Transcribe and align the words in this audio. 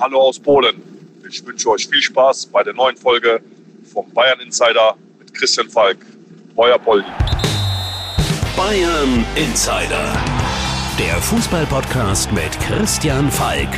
hallo 0.00 0.18
aus 0.22 0.40
Polen. 0.40 0.82
Ich 1.28 1.44
wünsche 1.44 1.68
euch 1.68 1.86
viel 1.86 2.00
Spaß 2.00 2.46
bei 2.46 2.62
der 2.62 2.72
neuen 2.72 2.96
Folge 2.96 3.42
vom 3.92 4.10
Bayern 4.12 4.40
Insider 4.40 4.96
mit 5.18 5.34
Christian 5.34 5.68
Falk. 5.68 5.98
Euer 6.56 6.78
Poldi. 6.78 7.08
Bayern 8.56 9.24
Insider. 9.36 10.12
Der 10.98 11.16
Fußballpodcast 11.20 12.32
mit 12.32 12.50
Christian 12.60 13.30
Falk. 13.30 13.68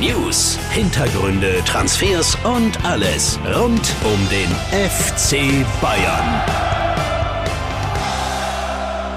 News, 0.00 0.58
Hintergründe, 0.70 1.62
Transfers 1.66 2.36
und 2.44 2.82
alles 2.84 3.38
rund 3.54 3.94
um 4.04 4.28
den 4.30 4.50
FC 4.88 5.64
Bayern. 5.80 6.42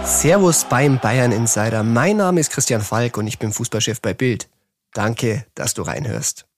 Servus 0.06 0.66
beim 0.66 1.00
Bayern 1.00 1.32
Insider. 1.32 1.84
Mein 1.84 2.18
Name 2.18 2.42
ist 2.42 2.52
Christian 2.52 2.82
Falk 2.82 3.18
und 3.18 3.28
ich 3.28 3.40
bin 3.40 3.54
Fußballchef 3.54 4.02
bei 4.02 4.14
Bild. 4.14 4.50
Danke, 4.94 5.46
dass 5.56 5.74
du 5.74 5.84
reinhörst. 5.84 6.49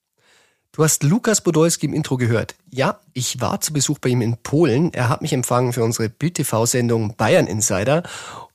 Du 0.73 0.85
hast 0.85 1.03
Lukas 1.03 1.41
Podolski 1.41 1.85
im 1.85 1.93
Intro 1.93 2.16
gehört. 2.16 2.55
Ja, 2.70 3.02
ich 3.11 3.41
war 3.41 3.59
zu 3.59 3.73
Besuch 3.73 3.99
bei 3.99 4.07
ihm 4.07 4.21
in 4.21 4.38
Polen. 4.38 4.94
Er 4.94 5.09
hat 5.09 5.21
mich 5.21 5.34
empfangen 5.34 5.73
für 5.73 5.84
unsere 5.84 6.07
Bild 6.07 6.35
TV-Sendung 6.35 7.17
Bayern 7.17 7.45
Insider 7.45 8.03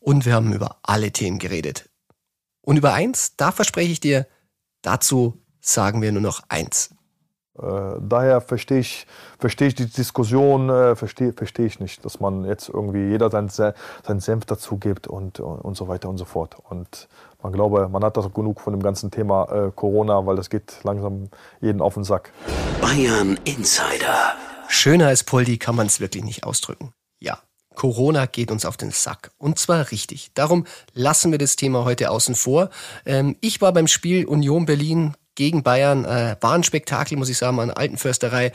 und 0.00 0.24
wir 0.24 0.32
haben 0.32 0.54
über 0.54 0.78
alle 0.82 1.12
Themen 1.12 1.38
geredet. 1.38 1.90
Und 2.62 2.78
über 2.78 2.94
eins, 2.94 3.36
da 3.36 3.52
verspreche 3.52 3.92
ich 3.92 4.00
dir, 4.00 4.26
dazu 4.80 5.42
sagen 5.60 6.00
wir 6.00 6.10
nur 6.10 6.22
noch 6.22 6.42
eins. 6.48 6.95
Äh, 7.62 8.00
daher 8.00 8.40
verstehe 8.40 8.78
ich, 8.78 9.06
verstehe 9.38 9.68
ich 9.68 9.74
die 9.74 9.86
Diskussion, 9.86 10.68
äh, 10.68 10.96
verstehe, 10.96 11.32
verstehe 11.32 11.66
ich 11.66 11.80
nicht, 11.80 12.04
dass 12.04 12.20
man 12.20 12.44
jetzt 12.44 12.68
irgendwie 12.68 13.08
jeder 13.08 13.30
seinen, 13.30 13.48
seinen 13.48 14.20
Senf 14.20 14.44
dazu 14.44 14.76
gibt 14.76 15.06
und, 15.06 15.40
und 15.40 15.76
so 15.76 15.88
weiter 15.88 16.08
und 16.08 16.18
so 16.18 16.24
fort. 16.24 16.56
Und 16.68 17.08
man 17.42 17.52
glaube, 17.52 17.88
man 17.88 18.02
hat 18.04 18.16
das 18.16 18.32
genug 18.32 18.60
von 18.60 18.72
dem 18.72 18.82
ganzen 18.82 19.10
Thema 19.10 19.44
äh, 19.50 19.70
Corona, 19.74 20.26
weil 20.26 20.36
das 20.36 20.50
geht 20.50 20.80
langsam 20.82 21.30
jeden 21.60 21.80
auf 21.80 21.94
den 21.94 22.04
Sack. 22.04 22.32
Bayern 22.80 23.38
Insider. 23.44 24.34
Schöner 24.68 25.08
als 25.08 25.24
Poldi 25.24 25.58
kann 25.58 25.76
man 25.76 25.86
es 25.86 26.00
wirklich 26.00 26.24
nicht 26.24 26.44
ausdrücken. 26.44 26.92
Ja, 27.20 27.38
Corona 27.76 28.26
geht 28.26 28.50
uns 28.50 28.64
auf 28.64 28.76
den 28.76 28.90
Sack. 28.90 29.30
Und 29.38 29.58
zwar 29.58 29.90
richtig. 29.92 30.32
Darum 30.34 30.66
lassen 30.92 31.30
wir 31.30 31.38
das 31.38 31.56
Thema 31.56 31.84
heute 31.84 32.10
außen 32.10 32.34
vor. 32.34 32.70
Ähm, 33.04 33.36
ich 33.40 33.60
war 33.60 33.72
beim 33.72 33.86
Spiel 33.86 34.26
Union 34.26 34.66
Berlin 34.66 35.14
gegen 35.36 35.62
Bayern. 35.62 36.04
Äh, 36.04 36.36
war 36.40 36.54
ein 36.54 36.64
Spektakel, 36.64 37.16
muss 37.16 37.28
ich 37.28 37.38
sagen, 37.38 37.60
an 37.60 37.70
alten 37.70 37.96
Försterei. 37.96 38.52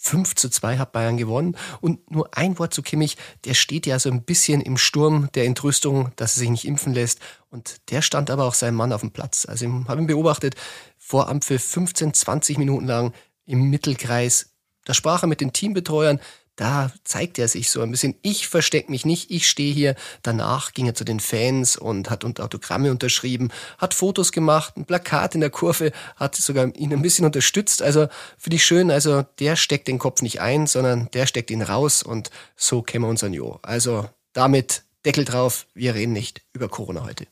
5 0.00 0.36
zu 0.36 0.48
2 0.48 0.78
hat 0.78 0.92
Bayern 0.92 1.16
gewonnen. 1.16 1.56
Und 1.80 2.10
nur 2.10 2.30
ein 2.36 2.58
Wort 2.60 2.72
zu 2.72 2.82
Kimmich, 2.82 3.16
der 3.44 3.54
steht 3.54 3.84
ja 3.84 3.98
so 3.98 4.10
ein 4.10 4.22
bisschen 4.22 4.60
im 4.60 4.76
Sturm 4.76 5.28
der 5.34 5.44
Entrüstung, 5.44 6.12
dass 6.14 6.36
er 6.36 6.40
sich 6.40 6.50
nicht 6.50 6.64
impfen 6.66 6.94
lässt. 6.94 7.18
Und 7.50 7.90
der 7.90 8.00
stand 8.00 8.30
aber 8.30 8.44
auch 8.44 8.54
seinem 8.54 8.76
Mann 8.76 8.92
auf 8.92 9.00
dem 9.00 9.10
Platz. 9.10 9.44
Also 9.46 9.66
ich 9.66 9.88
habe 9.88 10.00
ihn 10.00 10.06
beobachtet, 10.06 10.54
vor 10.96 11.28
Ampel 11.28 11.58
15, 11.58 12.14
20 12.14 12.58
Minuten 12.58 12.86
lang 12.86 13.12
im 13.44 13.70
Mittelkreis. 13.70 14.50
Da 14.84 14.94
sprach 14.94 15.24
er 15.24 15.26
mit 15.26 15.40
den 15.40 15.52
Teambetreuern, 15.52 16.20
da 16.58 16.90
zeigt 17.04 17.38
er 17.38 17.46
sich 17.46 17.70
so 17.70 17.82
ein 17.82 17.92
bisschen, 17.92 18.16
ich 18.22 18.48
verstecke 18.48 18.90
mich 18.90 19.06
nicht, 19.06 19.30
ich 19.30 19.48
stehe 19.48 19.72
hier. 19.72 19.94
Danach 20.22 20.72
ging 20.72 20.86
er 20.86 20.94
zu 20.94 21.04
den 21.04 21.20
Fans 21.20 21.76
und 21.76 22.10
hat 22.10 22.24
Autogramme 22.24 22.90
unterschrieben, 22.90 23.50
hat 23.78 23.94
Fotos 23.94 24.32
gemacht, 24.32 24.76
ein 24.76 24.84
Plakat 24.84 25.36
in 25.36 25.40
der 25.40 25.50
Kurve, 25.50 25.92
hat 26.16 26.34
sogar 26.34 26.74
ihn 26.74 26.92
ein 26.92 27.00
bisschen 27.00 27.24
unterstützt. 27.24 27.80
Also 27.80 28.08
finde 28.36 28.56
ich 28.56 28.64
schön, 28.64 28.90
also 28.90 29.22
der 29.38 29.54
steckt 29.54 29.86
den 29.86 30.00
Kopf 30.00 30.20
nicht 30.20 30.40
ein, 30.40 30.66
sondern 30.66 31.08
der 31.12 31.26
steckt 31.26 31.52
ihn 31.52 31.62
raus 31.62 32.02
und 32.02 32.30
so 32.56 32.82
kennen 32.82 33.04
wir 33.04 33.08
uns 33.08 33.22
an 33.22 33.32
Jo. 33.32 33.60
Also 33.62 34.10
damit 34.32 34.82
Deckel 35.04 35.24
drauf, 35.24 35.68
wir 35.74 35.94
reden 35.94 36.12
nicht 36.12 36.42
über 36.52 36.68
Corona 36.68 37.04
heute. 37.04 37.28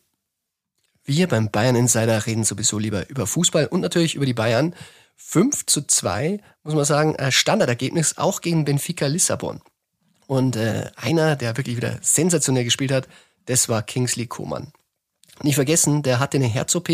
Wir 1.04 1.27
beim 1.27 1.50
Bayern 1.50 1.74
Insider 1.74 2.27
reden 2.27 2.44
sowieso 2.44 2.78
lieber 2.78 3.08
über 3.08 3.27
Fußball 3.27 3.66
und 3.66 3.80
natürlich 3.80 4.14
über 4.14 4.27
die 4.27 4.34
Bayern. 4.34 4.72
5 5.17 5.67
zu 5.67 5.83
2, 5.83 6.41
muss 6.62 6.75
man 6.75 6.84
sagen, 6.84 7.17
Standardergebnis 7.31 8.19
auch 8.19 8.41
gegen 8.41 8.64
Benfica 8.64 9.06
Lissabon. 9.06 9.61
Und 10.27 10.56
äh, 10.56 10.91
einer, 10.97 11.36
der 11.36 11.56
wirklich 11.56 11.77
wieder 11.77 11.98
sensationell 12.03 12.65
gespielt 12.65 12.93
hat, 12.93 13.09
das 13.47 13.69
war 13.69 13.82
Kingsley 13.82 14.26
Coman. 14.26 14.72
Nicht 15.43 15.55
vergessen, 15.55 16.03
der 16.03 16.19
hatte 16.19 16.37
eine 16.38 16.47
Herz-OP 16.47 16.88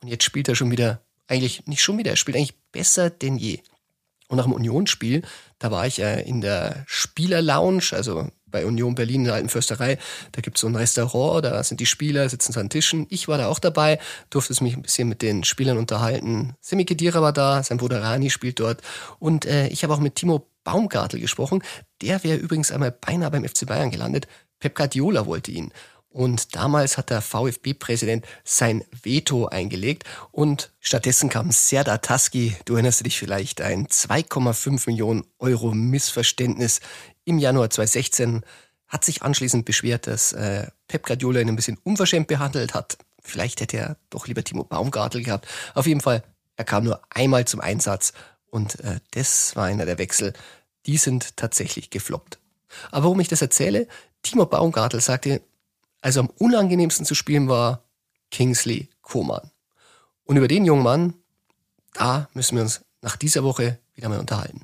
und 0.00 0.08
jetzt 0.08 0.24
spielt 0.24 0.48
er 0.48 0.54
schon 0.54 0.70
wieder, 0.70 1.02
eigentlich 1.26 1.66
nicht 1.66 1.82
schon 1.82 1.98
wieder, 1.98 2.12
er 2.12 2.16
spielt 2.16 2.36
eigentlich 2.36 2.58
besser 2.72 3.10
denn 3.10 3.36
je. 3.36 3.60
Und 4.28 4.36
nach 4.36 4.44
dem 4.44 4.52
Unionsspiel, 4.52 5.22
da 5.58 5.70
war 5.70 5.86
ich 5.86 6.00
äh, 6.00 6.22
in 6.22 6.40
der 6.40 6.84
Spielerlounge, 6.86 7.92
also 7.92 8.28
bei 8.50 8.66
Union 8.66 8.94
Berlin 8.94 9.22
in 9.22 9.24
der 9.24 9.34
alten 9.34 9.48
Försterei, 9.48 9.98
da 10.32 10.40
gibt's 10.40 10.60
so 10.60 10.66
ein 10.66 10.76
Restaurant, 10.76 11.44
da 11.44 11.62
sind 11.62 11.80
die 11.80 11.86
Spieler, 11.86 12.28
sitzen 12.28 12.52
so 12.52 12.60
an 12.60 12.70
Tischen. 12.70 13.06
Ich 13.10 13.28
war 13.28 13.38
da 13.38 13.48
auch 13.48 13.58
dabei, 13.58 13.98
durfte 14.30 14.62
mich 14.62 14.76
ein 14.76 14.82
bisschen 14.82 15.08
mit 15.08 15.22
den 15.22 15.44
Spielern 15.44 15.78
unterhalten. 15.78 16.54
Semi 16.60 16.84
Kedira 16.84 17.22
war 17.22 17.32
da, 17.32 17.62
sein 17.62 17.78
Bruder 17.78 18.02
Rani 18.02 18.30
spielt 18.30 18.60
dort. 18.60 18.82
Und 19.18 19.44
äh, 19.44 19.68
ich 19.68 19.82
habe 19.84 19.94
auch 19.94 20.00
mit 20.00 20.16
Timo 20.16 20.48
Baumgartel 20.64 21.20
gesprochen. 21.20 21.62
Der 22.02 22.22
wäre 22.24 22.36
übrigens 22.36 22.70
einmal 22.70 22.92
beinahe 22.92 23.30
beim 23.30 23.48
FC 23.48 23.66
Bayern 23.66 23.90
gelandet. 23.90 24.28
Pep 24.58 24.74
Guardiola 24.74 25.24
wollte 25.24 25.50
ihn. 25.50 25.72
Und 26.10 26.56
damals 26.56 26.96
hat 26.96 27.10
der 27.10 27.20
VfB-Präsident 27.20 28.26
sein 28.42 28.82
Veto 29.02 29.46
eingelegt 29.46 30.04
und 30.32 30.72
stattdessen 30.80 31.28
kam 31.28 31.52
Serdar 31.52 32.00
Taski, 32.00 32.56
du 32.64 32.74
erinnerst 32.74 33.04
dich 33.04 33.18
vielleicht, 33.18 33.60
ein 33.60 33.86
2,5 33.86 34.84
Millionen 34.86 35.24
Euro 35.38 35.72
Missverständnis 35.72 36.80
im 37.28 37.38
Januar 37.38 37.70
2016, 37.70 38.42
hat 38.88 39.04
sich 39.04 39.22
anschließend 39.22 39.66
beschwert, 39.66 40.06
dass 40.06 40.32
äh, 40.32 40.66
Pep 40.88 41.06
Guardiola 41.06 41.40
ihn 41.40 41.48
ein 41.48 41.56
bisschen 41.56 41.78
unverschämt 41.84 42.26
behandelt 42.26 42.72
hat. 42.72 42.96
Vielleicht 43.22 43.60
hätte 43.60 43.76
er 43.76 43.96
doch 44.08 44.26
lieber 44.26 44.42
Timo 44.42 44.64
Baumgartel 44.64 45.22
gehabt. 45.22 45.46
Auf 45.74 45.86
jeden 45.86 46.00
Fall, 46.00 46.24
er 46.56 46.64
kam 46.64 46.84
nur 46.84 47.02
einmal 47.10 47.44
zum 47.44 47.60
Einsatz 47.60 48.14
und 48.50 48.80
äh, 48.80 49.00
das 49.10 49.54
war 49.56 49.66
einer 49.66 49.84
der 49.84 49.98
Wechsel. 49.98 50.32
Die 50.86 50.96
sind 50.96 51.36
tatsächlich 51.36 51.90
gefloppt. 51.90 52.38
Aber 52.90 53.04
warum 53.04 53.20
ich 53.20 53.28
das 53.28 53.42
erzähle? 53.42 53.86
Timo 54.22 54.46
Baumgartel 54.46 55.00
sagte, 55.00 55.42
also 56.00 56.20
am 56.20 56.30
unangenehmsten 56.38 57.04
zu 57.04 57.14
spielen 57.14 57.48
war 57.48 57.84
Kingsley 58.30 58.88
Coman. 59.02 59.50
Und 60.24 60.36
über 60.38 60.48
den 60.48 60.64
jungen 60.64 60.82
Mann, 60.82 61.14
da 61.92 62.28
müssen 62.32 62.56
wir 62.56 62.62
uns 62.62 62.80
nach 63.02 63.16
dieser 63.16 63.44
Woche 63.44 63.78
wieder 63.94 64.08
mal 64.08 64.18
unterhalten. 64.18 64.62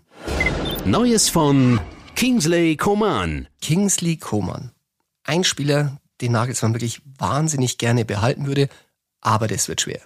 Neues 0.87 1.29
von 1.29 1.81
Kingsley 2.17 2.77
Coman. 2.77 3.49
Kingsley 3.61 4.17
Coman. 4.17 4.71
Ein 5.25 5.43
Spieler, 5.43 6.01
den 6.21 6.33
Nagelsmann 6.33 6.73
wirklich 6.73 7.03
wahnsinnig 7.19 7.77
gerne 7.77 8.05
behalten 8.05 8.47
würde, 8.47 8.69
aber 9.21 9.49
das 9.49 9.69
wird 9.69 9.81
schwer. 9.81 10.01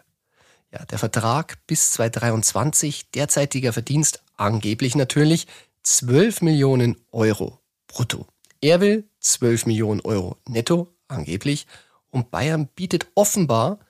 Ja, 0.72 0.84
der 0.86 0.98
Vertrag 0.98 1.58
bis 1.66 1.92
2023, 1.92 3.10
derzeitiger 3.10 3.74
Verdienst 3.74 4.22
angeblich 4.36 4.96
natürlich 4.96 5.46
12 5.82 6.40
Millionen 6.40 6.96
Euro 7.12 7.60
brutto. 7.86 8.26
Er 8.62 8.80
will 8.80 9.04
12 9.20 9.66
Millionen 9.66 10.00
Euro 10.00 10.38
netto 10.48 10.88
angeblich. 11.08 11.66
Und 12.10 12.30
Bayern 12.30 12.68
bietet 12.68 13.06
offenbar 13.14 13.80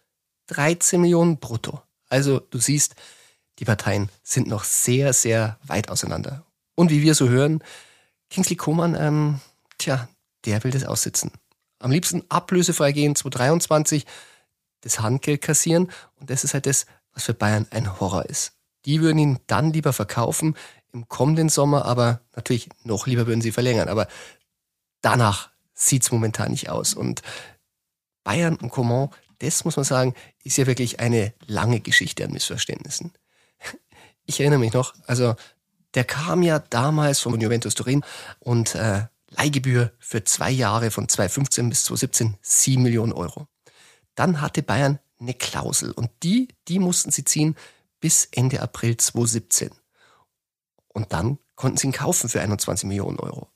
13 0.49 1.01
Millionen 1.01 1.39
brutto. 1.39 1.83
Also 2.09 2.41
du 2.41 2.59
siehst, 2.59 2.97
die 3.61 3.65
Parteien 3.65 4.09
sind 4.25 4.49
noch 4.49 4.65
sehr, 4.65 5.12
sehr 5.12 5.59
weit 5.62 5.89
auseinander. 5.89 6.45
Und 6.75 6.91
wie 6.91 7.03
wir 7.03 7.15
so 7.15 7.28
hören, 7.28 7.62
Kingsley 8.31 8.56
Coman, 8.56 8.94
ähm, 8.94 9.41
tja, 9.78 10.09
der 10.44 10.62
will 10.65 10.71
das 10.71 10.84
aussitzen. 10.84 11.33
Am 11.78 11.91
liebsten 11.91 12.25
ablösefrei 12.28 12.93
gehen, 12.93 13.15
2023, 13.15 14.06
das 14.81 15.00
Handgeld 15.00 15.43
kassieren. 15.43 15.91
Und 16.16 16.31
das 16.31 16.44
ist 16.44 16.55
halt 16.55 16.66
das, 16.66 16.87
was 17.12 17.25
für 17.25 17.34
Bayern 17.34 17.66
ein 17.71 18.00
Horror 18.00 18.27
ist. 18.27 18.53
Die 18.84 19.00
würden 19.00 19.19
ihn 19.19 19.39
dann 19.47 19.72
lieber 19.72 19.93
verkaufen 19.93 20.56
im 20.93 21.09
kommenden 21.09 21.49
Sommer, 21.49 21.84
aber 21.84 22.21
natürlich 22.34 22.69
noch 22.84 23.06
lieber 23.06 23.27
würden 23.27 23.43
sie 23.43 23.53
verlängern. 23.53 23.89
Aber 23.89 24.09
danach 25.00 25.50
sieht 25.75 26.03
es 26.03 26.10
momentan 26.10 26.50
nicht 26.50 26.71
aus. 26.71 26.95
Und 26.95 27.22
Bayern 28.25 28.56
und 28.56 28.71
Coman, 28.71 29.10
das 29.39 29.65
muss 29.65 29.77
man 29.77 29.84
sagen, 29.84 30.15
ist 30.43 30.59
ja 30.59 30.66
wirklich 30.66 31.00
eine 31.00 31.33
lange 31.47 31.81
Geschichte 31.81 32.25
an 32.25 32.33
Missverständnissen. 32.33 33.12
Ich 34.27 34.41
erinnere 34.41 34.59
mich 34.59 34.75
noch, 34.75 34.95
also 35.07 35.36
der 35.95 36.05
kam 36.05 36.43
ja 36.43 36.59
damals 36.59 37.21
von 37.21 37.41
Juventus 37.41 37.75
Turin 37.75 38.05
und 38.41 38.75
äh, 38.75 39.07
Leihgebühr 39.31 39.93
für 39.99 40.25
zwei 40.25 40.51
Jahre 40.51 40.91
von 40.91 41.09
2015 41.09 41.69
bis 41.69 41.85
2017 41.85 42.37
7 42.41 42.83
Millionen 42.83 43.13
Euro. 43.13 43.47
Dann 44.15 44.41
hatte 44.41 44.63
Bayern 44.63 44.99
eine 45.21 45.35
Klausel 45.35 45.93
und 45.93 46.11
die, 46.23 46.49
die 46.69 46.79
mussten 46.79 47.11
sie 47.11 47.25
ziehen 47.25 47.57
bis 48.01 48.27
Ende 48.31 48.63
April 48.63 48.97
2017. 48.97 49.71
Und 50.89 51.13
dann 51.13 51.39
konnten 51.57 51.77
sie 51.77 51.89
ihn 51.89 51.93
kaufen 51.93 52.29
für 52.29 52.41
21 52.41 52.89
Millionen 52.89 53.19
Euro. 53.19 53.49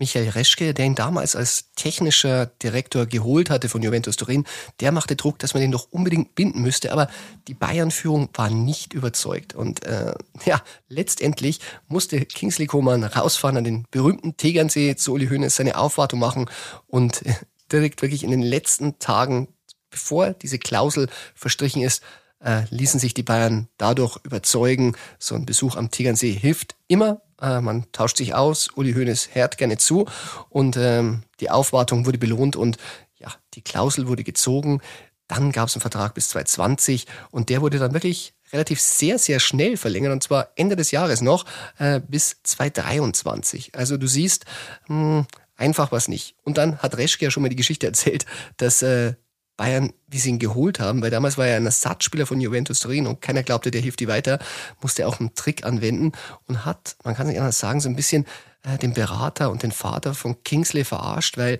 Michael 0.00 0.30
Reschke, 0.30 0.74
der 0.74 0.86
ihn 0.86 0.94
damals 0.94 1.36
als 1.36 1.70
technischer 1.76 2.46
Direktor 2.46 3.06
geholt 3.06 3.50
hatte 3.50 3.68
von 3.68 3.82
Juventus 3.82 4.16
Turin, 4.16 4.44
der 4.80 4.90
machte 4.92 5.14
Druck, 5.14 5.38
dass 5.38 5.54
man 5.54 5.60
den 5.60 5.70
doch 5.70 5.88
unbedingt 5.90 6.34
binden 6.34 6.62
müsste. 6.62 6.90
Aber 6.92 7.08
die 7.46 7.54
Bayern-Führung 7.54 8.30
war 8.34 8.50
nicht 8.50 8.94
überzeugt. 8.94 9.54
Und 9.54 9.84
äh, 9.84 10.14
ja, 10.44 10.62
letztendlich 10.88 11.60
musste 11.86 12.24
Kingsley 12.24 12.66
Coman 12.66 13.04
rausfahren 13.04 13.58
an 13.58 13.64
den 13.64 13.84
berühmten 13.90 14.36
Tegernsee 14.36 14.96
zu 14.96 15.12
Uli 15.12 15.28
Hoeneß 15.28 15.54
seine 15.54 15.76
Aufwartung 15.76 16.18
machen 16.18 16.50
und 16.86 17.24
äh, 17.26 17.34
direkt 17.70 18.02
wirklich 18.02 18.24
in 18.24 18.30
den 18.30 18.42
letzten 18.42 18.98
Tagen, 18.98 19.48
bevor 19.90 20.32
diese 20.32 20.58
Klausel 20.58 21.08
verstrichen 21.34 21.82
ist, 21.82 22.02
äh, 22.42 22.62
ließen 22.70 22.98
sich 22.98 23.14
die 23.14 23.22
Bayern 23.22 23.68
dadurch 23.76 24.18
überzeugen. 24.24 24.96
So 25.18 25.34
ein 25.34 25.46
Besuch 25.46 25.76
am 25.76 25.90
Tegernsee 25.90 26.32
hilft 26.32 26.74
immer. 26.88 27.20
Äh, 27.40 27.60
man 27.60 27.90
tauscht 27.92 28.16
sich 28.16 28.34
aus. 28.34 28.68
Uli 28.74 28.92
Hoeneß 28.92 29.30
hört 29.32 29.58
gerne 29.58 29.78
zu 29.78 30.06
und 30.48 30.76
ähm, 30.76 31.22
die 31.40 31.50
Aufwartung 31.50 32.06
wurde 32.06 32.18
belohnt 32.18 32.56
und 32.56 32.76
ja, 33.16 33.32
die 33.54 33.62
Klausel 33.62 34.08
wurde 34.08 34.24
gezogen. 34.24 34.80
Dann 35.28 35.52
gab 35.52 35.68
es 35.68 35.74
einen 35.74 35.82
Vertrag 35.82 36.14
bis 36.14 36.28
2020 36.30 37.06
und 37.30 37.50
der 37.50 37.60
wurde 37.60 37.78
dann 37.78 37.92
wirklich 37.92 38.34
relativ 38.52 38.80
sehr, 38.80 39.18
sehr 39.18 39.38
schnell 39.38 39.76
verlängert 39.76 40.12
und 40.12 40.22
zwar 40.22 40.48
Ende 40.56 40.76
des 40.76 40.90
Jahres 40.90 41.20
noch 41.20 41.44
äh, 41.78 42.00
bis 42.00 42.38
2023. 42.42 43.74
Also 43.76 43.96
du 43.96 44.06
siehst, 44.06 44.44
mh, 44.88 45.18
hm, 45.18 45.26
einfach 45.56 45.92
was 45.92 46.08
nicht. 46.08 46.34
Und 46.42 46.58
dann 46.58 46.78
hat 46.78 46.96
Reschke 46.96 47.26
ja 47.26 47.30
schon 47.30 47.42
mal 47.42 47.48
die 47.48 47.56
Geschichte 47.56 47.86
erzählt, 47.86 48.26
dass 48.56 48.82
äh, 48.82 49.14
Bayern, 49.60 49.92
wie 50.08 50.18
sie 50.18 50.30
ihn 50.30 50.38
geholt 50.38 50.80
haben, 50.80 51.02
weil 51.02 51.10
damals 51.10 51.36
war 51.36 51.46
er 51.46 51.58
ein 51.58 51.66
Ersatzspieler 51.66 52.24
von 52.24 52.40
Juventus 52.40 52.80
Turin 52.80 53.06
und 53.06 53.20
keiner 53.20 53.42
glaubte, 53.42 53.70
der 53.70 53.82
hilft 53.82 54.00
die 54.00 54.08
weiter, 54.08 54.38
musste 54.80 55.06
auch 55.06 55.20
einen 55.20 55.34
Trick 55.34 55.66
anwenden 55.66 56.12
und 56.46 56.64
hat, 56.64 56.96
man 57.04 57.14
kann 57.14 57.26
es 57.26 57.32
nicht 57.32 57.40
anders 57.40 57.58
sagen, 57.58 57.78
so 57.78 57.90
ein 57.90 57.94
bisschen 57.94 58.24
äh, 58.62 58.78
den 58.78 58.94
Berater 58.94 59.50
und 59.50 59.62
den 59.62 59.70
Vater 59.70 60.14
von 60.14 60.42
Kingsley 60.44 60.82
verarscht, 60.82 61.36
weil 61.36 61.58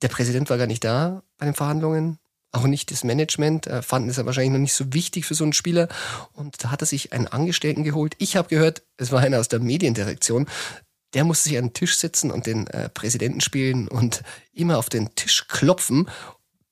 der 0.00 0.08
Präsident 0.08 0.48
war 0.48 0.56
gar 0.56 0.66
nicht 0.66 0.84
da 0.84 1.22
bei 1.36 1.44
den 1.44 1.54
Verhandlungen 1.54 2.18
auch 2.50 2.64
nicht 2.64 2.90
das 2.90 3.04
Management, 3.04 3.66
äh, 3.66 3.82
fanden 3.82 4.08
es 4.08 4.16
wahrscheinlich 4.24 4.52
noch 4.52 4.58
nicht 4.58 4.72
so 4.72 4.94
wichtig 4.94 5.26
für 5.26 5.34
so 5.34 5.44
einen 5.44 5.52
Spieler. 5.52 5.88
Und 6.32 6.64
da 6.64 6.70
hat 6.70 6.82
er 6.82 6.86
sich 6.86 7.12
einen 7.12 7.26
Angestellten 7.26 7.84
geholt. 7.84 8.14
Ich 8.16 8.36
habe 8.36 8.48
gehört, 8.48 8.84
es 8.96 9.12
war 9.12 9.20
einer 9.20 9.38
aus 9.38 9.48
der 9.48 9.60
Mediendirektion. 9.60 10.46
Der 11.16 11.24
musste 11.24 11.48
sich 11.48 11.56
an 11.56 11.68
den 11.68 11.72
Tisch 11.72 11.96
setzen 11.96 12.30
und 12.30 12.44
den 12.44 12.66
äh, 12.66 12.90
Präsidenten 12.90 13.40
spielen 13.40 13.88
und 13.88 14.22
immer 14.52 14.76
auf 14.76 14.90
den 14.90 15.14
Tisch 15.14 15.48
klopfen, 15.48 16.10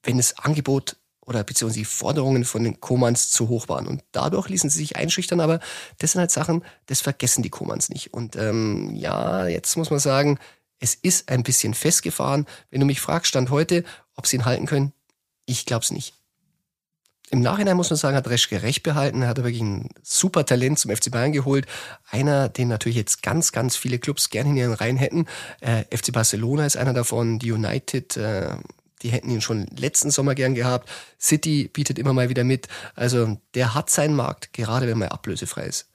wenn 0.02 0.18
das 0.18 0.38
Angebot 0.38 0.96
oder 1.24 1.42
beziehungsweise 1.42 1.78
die 1.78 1.86
Forderungen 1.86 2.44
von 2.44 2.62
den 2.62 2.78
Komans 2.78 3.30
zu 3.30 3.48
hoch 3.48 3.70
waren. 3.70 3.86
Und 3.86 4.04
dadurch 4.12 4.50
ließen 4.50 4.68
sie 4.68 4.80
sich 4.80 4.96
einschüchtern, 4.96 5.40
aber 5.40 5.60
das 5.96 6.12
sind 6.12 6.20
halt 6.20 6.30
Sachen, 6.30 6.62
das 6.84 7.00
vergessen 7.00 7.42
die 7.42 7.48
Komans 7.48 7.88
nicht. 7.88 8.12
Und 8.12 8.36
ähm, 8.36 8.94
ja, 8.94 9.46
jetzt 9.46 9.78
muss 9.78 9.88
man 9.88 9.98
sagen, 9.98 10.38
es 10.78 10.94
ist 10.94 11.30
ein 11.30 11.42
bisschen 11.42 11.72
festgefahren. 11.72 12.44
Wenn 12.68 12.80
du 12.80 12.86
mich 12.86 13.00
fragst, 13.00 13.28
Stand 13.28 13.48
heute, 13.48 13.82
ob 14.14 14.26
sie 14.26 14.36
ihn 14.36 14.44
halten 14.44 14.66
können, 14.66 14.92
ich 15.46 15.64
glaube 15.64 15.84
es 15.84 15.90
nicht. 15.90 16.12
Im 17.30 17.40
Nachhinein 17.40 17.76
muss 17.76 17.90
man 17.90 17.96
sagen, 17.96 18.16
hat 18.16 18.28
Reschke 18.28 18.62
recht 18.62 18.82
behalten. 18.82 19.22
Er 19.22 19.28
hat 19.28 19.38
wirklich 19.38 19.62
ein 19.62 19.88
super 20.02 20.44
Talent 20.44 20.78
zum 20.78 20.94
FC 20.94 21.10
Bayern 21.10 21.32
geholt. 21.32 21.66
Einer, 22.10 22.48
den 22.48 22.68
natürlich 22.68 22.96
jetzt 22.96 23.22
ganz, 23.22 23.50
ganz 23.50 23.76
viele 23.76 23.98
Clubs 23.98 24.30
gerne 24.30 24.50
in 24.50 24.56
ihren 24.56 24.74
Reihen 24.74 24.96
hätten. 24.96 25.26
Äh, 25.60 25.84
FC 25.96 26.12
Barcelona 26.12 26.66
ist 26.66 26.76
einer 26.76 26.92
davon. 26.92 27.38
Die 27.38 27.50
United, 27.50 28.16
äh, 28.16 28.50
die 29.02 29.08
hätten 29.08 29.30
ihn 29.30 29.40
schon 29.40 29.66
letzten 29.76 30.10
Sommer 30.10 30.34
gern 30.34 30.54
gehabt. 30.54 30.88
City 31.18 31.68
bietet 31.72 31.98
immer 31.98 32.12
mal 32.12 32.28
wieder 32.28 32.44
mit. 32.44 32.68
Also 32.94 33.38
der 33.54 33.74
hat 33.74 33.90
seinen 33.90 34.14
Markt, 34.14 34.52
gerade 34.52 34.86
wenn 34.86 34.98
man 34.98 35.08
ablösefrei 35.08 35.64
ist. 35.64 35.86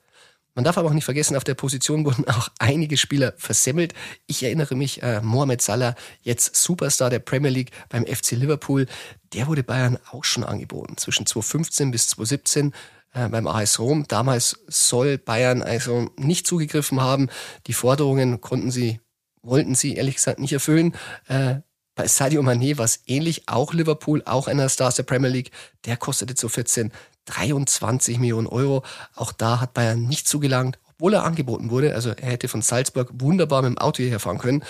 Man 0.56 0.66
darf 0.66 0.78
aber 0.78 0.90
auch 0.90 0.94
nicht 0.94 1.06
vergessen, 1.06 1.38
auf 1.38 1.44
der 1.44 1.56
Position 1.56 2.06
wurden 2.06 2.28
auch 2.28 2.50
einige 2.60 2.98
Spieler 2.98 3.34
versemmelt. 3.38 3.94
Ich 4.28 4.44
erinnere 4.44 4.76
mich, 4.76 5.02
äh, 5.04 5.22
Mohamed 5.22 5.62
Salah, 5.62 5.96
jetzt 6.22 6.56
Superstar 6.56 7.10
der 7.10 7.20
Premier 7.20 7.52
League 7.52 7.72
beim 7.90 8.06
FC 8.06 8.32
Liverpool, 8.32 8.88
der 9.34 9.48
wurde 9.48 9.64
Bayern 9.64 9.98
auch 10.12 10.24
schon 10.24 10.44
angeboten, 10.44 10.98
zwischen 10.98 11.26
2015 11.26 11.92
bis 11.92 12.08
2017 12.10 12.74
äh, 13.14 13.28
beim 13.30 13.48
AS 13.48 13.80
Rom. 13.80 14.06
Damals 14.08 14.60
soll 14.68 15.18
Bayern 15.18 15.62
also 15.62 16.10
nicht 16.18 16.48
zugegriffen 16.48 17.02
haben. 17.02 17.30
Die 17.68 17.74
Forderungen 17.74 18.42
konnten 18.42 18.72
sie, 18.72 19.00
wollten 19.42 19.76
sie 19.76 19.96
ehrlich 19.96 20.16
gesagt 20.16 20.40
nicht 20.40 20.54
erfüllen. 20.54 20.96
Äh, 21.28 21.58
bei 21.96 22.08
Sadio 22.08 22.42
Mané 22.42 22.78
war 22.78 22.86
es 22.86 23.04
ähnlich, 23.08 23.50
auch 23.50 23.74
Liverpool, 23.74 24.24
auch 24.26 24.48
einer 24.48 24.70
Stars 24.70 24.96
der 24.96 25.04
Premier 25.04 25.30
League, 25.30 25.52
der 25.86 25.98
kostete 25.98 26.34
2014 26.34 26.92
23 27.30 28.20
Millionen 28.20 28.48
Euro. 28.48 28.84
Auch 29.16 29.32
da 29.32 29.62
hat 29.62 29.74
Bayern 29.74 30.04
nicht 30.04 30.28
zugelangt, 30.28 30.80
obwohl 30.86 31.14
er 31.14 31.24
angeboten 31.24 31.70
wurde. 31.70 31.96
Also 31.96 32.10
er 32.10 32.32
hätte 32.32 32.48
von 32.48 32.62
Salzburg 32.62 33.10
wunderbar 33.14 33.62
mit 33.62 33.72
dem 33.72 33.78
Auto 33.78 33.98
hierher 33.98 34.20
fahren 34.20 34.40
können. 34.40 34.64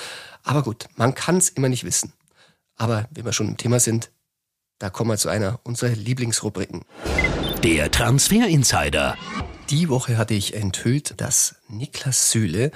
Aber 0.44 0.64
gut, 0.64 0.88
man 0.96 1.16
kann 1.16 1.38
es 1.38 1.50
immer 1.50 1.70
nicht 1.70 1.84
wissen. 1.84 2.14
Aber 2.76 3.08
wenn 3.12 3.26
wir 3.26 3.34
schon 3.34 3.50
im 3.50 3.58
Thema 3.58 3.80
sind, 3.80 4.12
da 4.78 4.90
kommen 4.90 5.10
wir 5.10 5.18
zu 5.18 5.30
einer 5.30 5.60
unserer 5.64 5.90
Lieblingsrubriken. 5.90 6.86
Der 7.64 7.92
Transfer 7.92 8.48
Insider. 8.48 9.18
Die 9.70 9.90
Woche 9.90 10.18
hatte 10.18 10.34
ich 10.34 10.56
enthüllt, 10.56 11.20
dass 11.20 11.56
Niklas 11.68 12.32
Süle 12.32 12.72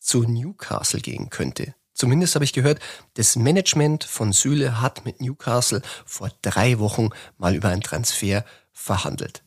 zu 0.00 0.22
Newcastle 0.22 1.00
gehen 1.00 1.30
könnte. 1.30 1.74
Zumindest 1.94 2.34
habe 2.34 2.44
ich 2.44 2.54
gehört, 2.54 2.80
das 3.14 3.36
Management 3.36 4.04
von 4.04 4.32
Süle 4.32 4.80
hat 4.80 5.04
mit 5.04 5.20
Newcastle 5.20 5.82
vor 6.06 6.30
drei 6.40 6.78
Wochen 6.78 7.10
mal 7.36 7.54
über 7.54 7.68
einen 7.68 7.82
Transfer 7.82 8.44
verhandelt. 8.72 9.42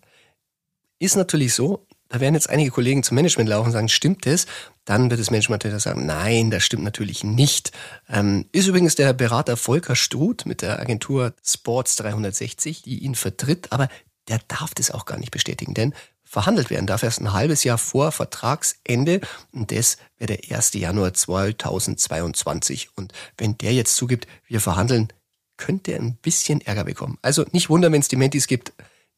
Ist 0.99 1.15
natürlich 1.15 1.53
so, 1.53 1.85
da 2.09 2.19
werden 2.19 2.35
jetzt 2.35 2.49
einige 2.49 2.71
Kollegen 2.71 3.03
zum 3.03 3.15
Management 3.15 3.49
laufen 3.49 3.67
und 3.67 3.73
sagen, 3.73 3.89
stimmt 3.89 4.25
das? 4.25 4.45
Dann 4.85 5.09
wird 5.09 5.19
das 5.19 5.31
Management 5.31 5.63
sagen, 5.81 6.05
nein, 6.05 6.51
das 6.51 6.63
stimmt 6.63 6.83
natürlich 6.83 7.23
nicht. 7.23 7.71
Ähm, 8.07 8.45
ist 8.51 8.67
übrigens 8.67 8.95
der 8.95 9.13
Berater 9.13 9.57
Volker 9.57 9.95
Struth 9.95 10.45
mit 10.45 10.61
der 10.61 10.79
Agentur 10.79 11.33
Sports 11.43 11.95
360, 11.97 12.83
die 12.83 12.99
ihn 12.99 13.15
vertritt, 13.15 13.71
aber 13.71 13.89
der 14.27 14.39
darf 14.47 14.73
das 14.75 14.91
auch 14.91 15.05
gar 15.05 15.17
nicht 15.17 15.31
bestätigen, 15.31 15.73
denn 15.73 15.93
verhandelt 16.23 16.69
werden 16.69 16.87
darf 16.87 17.03
erst 17.03 17.21
ein 17.21 17.33
halbes 17.33 17.63
Jahr 17.63 17.77
vor 17.77 18.11
Vertragsende 18.11 19.21
und 19.51 19.71
das 19.71 19.97
wäre 20.17 20.37
der 20.37 20.57
1. 20.57 20.73
Januar 20.73 21.13
2022. 21.13 22.89
Und 22.95 23.13
wenn 23.37 23.57
der 23.57 23.73
jetzt 23.73 23.95
zugibt, 23.95 24.27
wir 24.47 24.59
verhandeln, 24.59 25.13
könnte 25.57 25.91
er 25.93 25.99
ein 25.99 26.15
bisschen 26.15 26.61
Ärger 26.61 26.83
bekommen. 26.83 27.17
Also 27.21 27.45
nicht 27.51 27.69
wundern, 27.69 27.93
wenn 27.93 28.01
es 28.01 28.07
die 28.07 28.17
Mentis 28.17 28.47
gibt, 28.47 28.73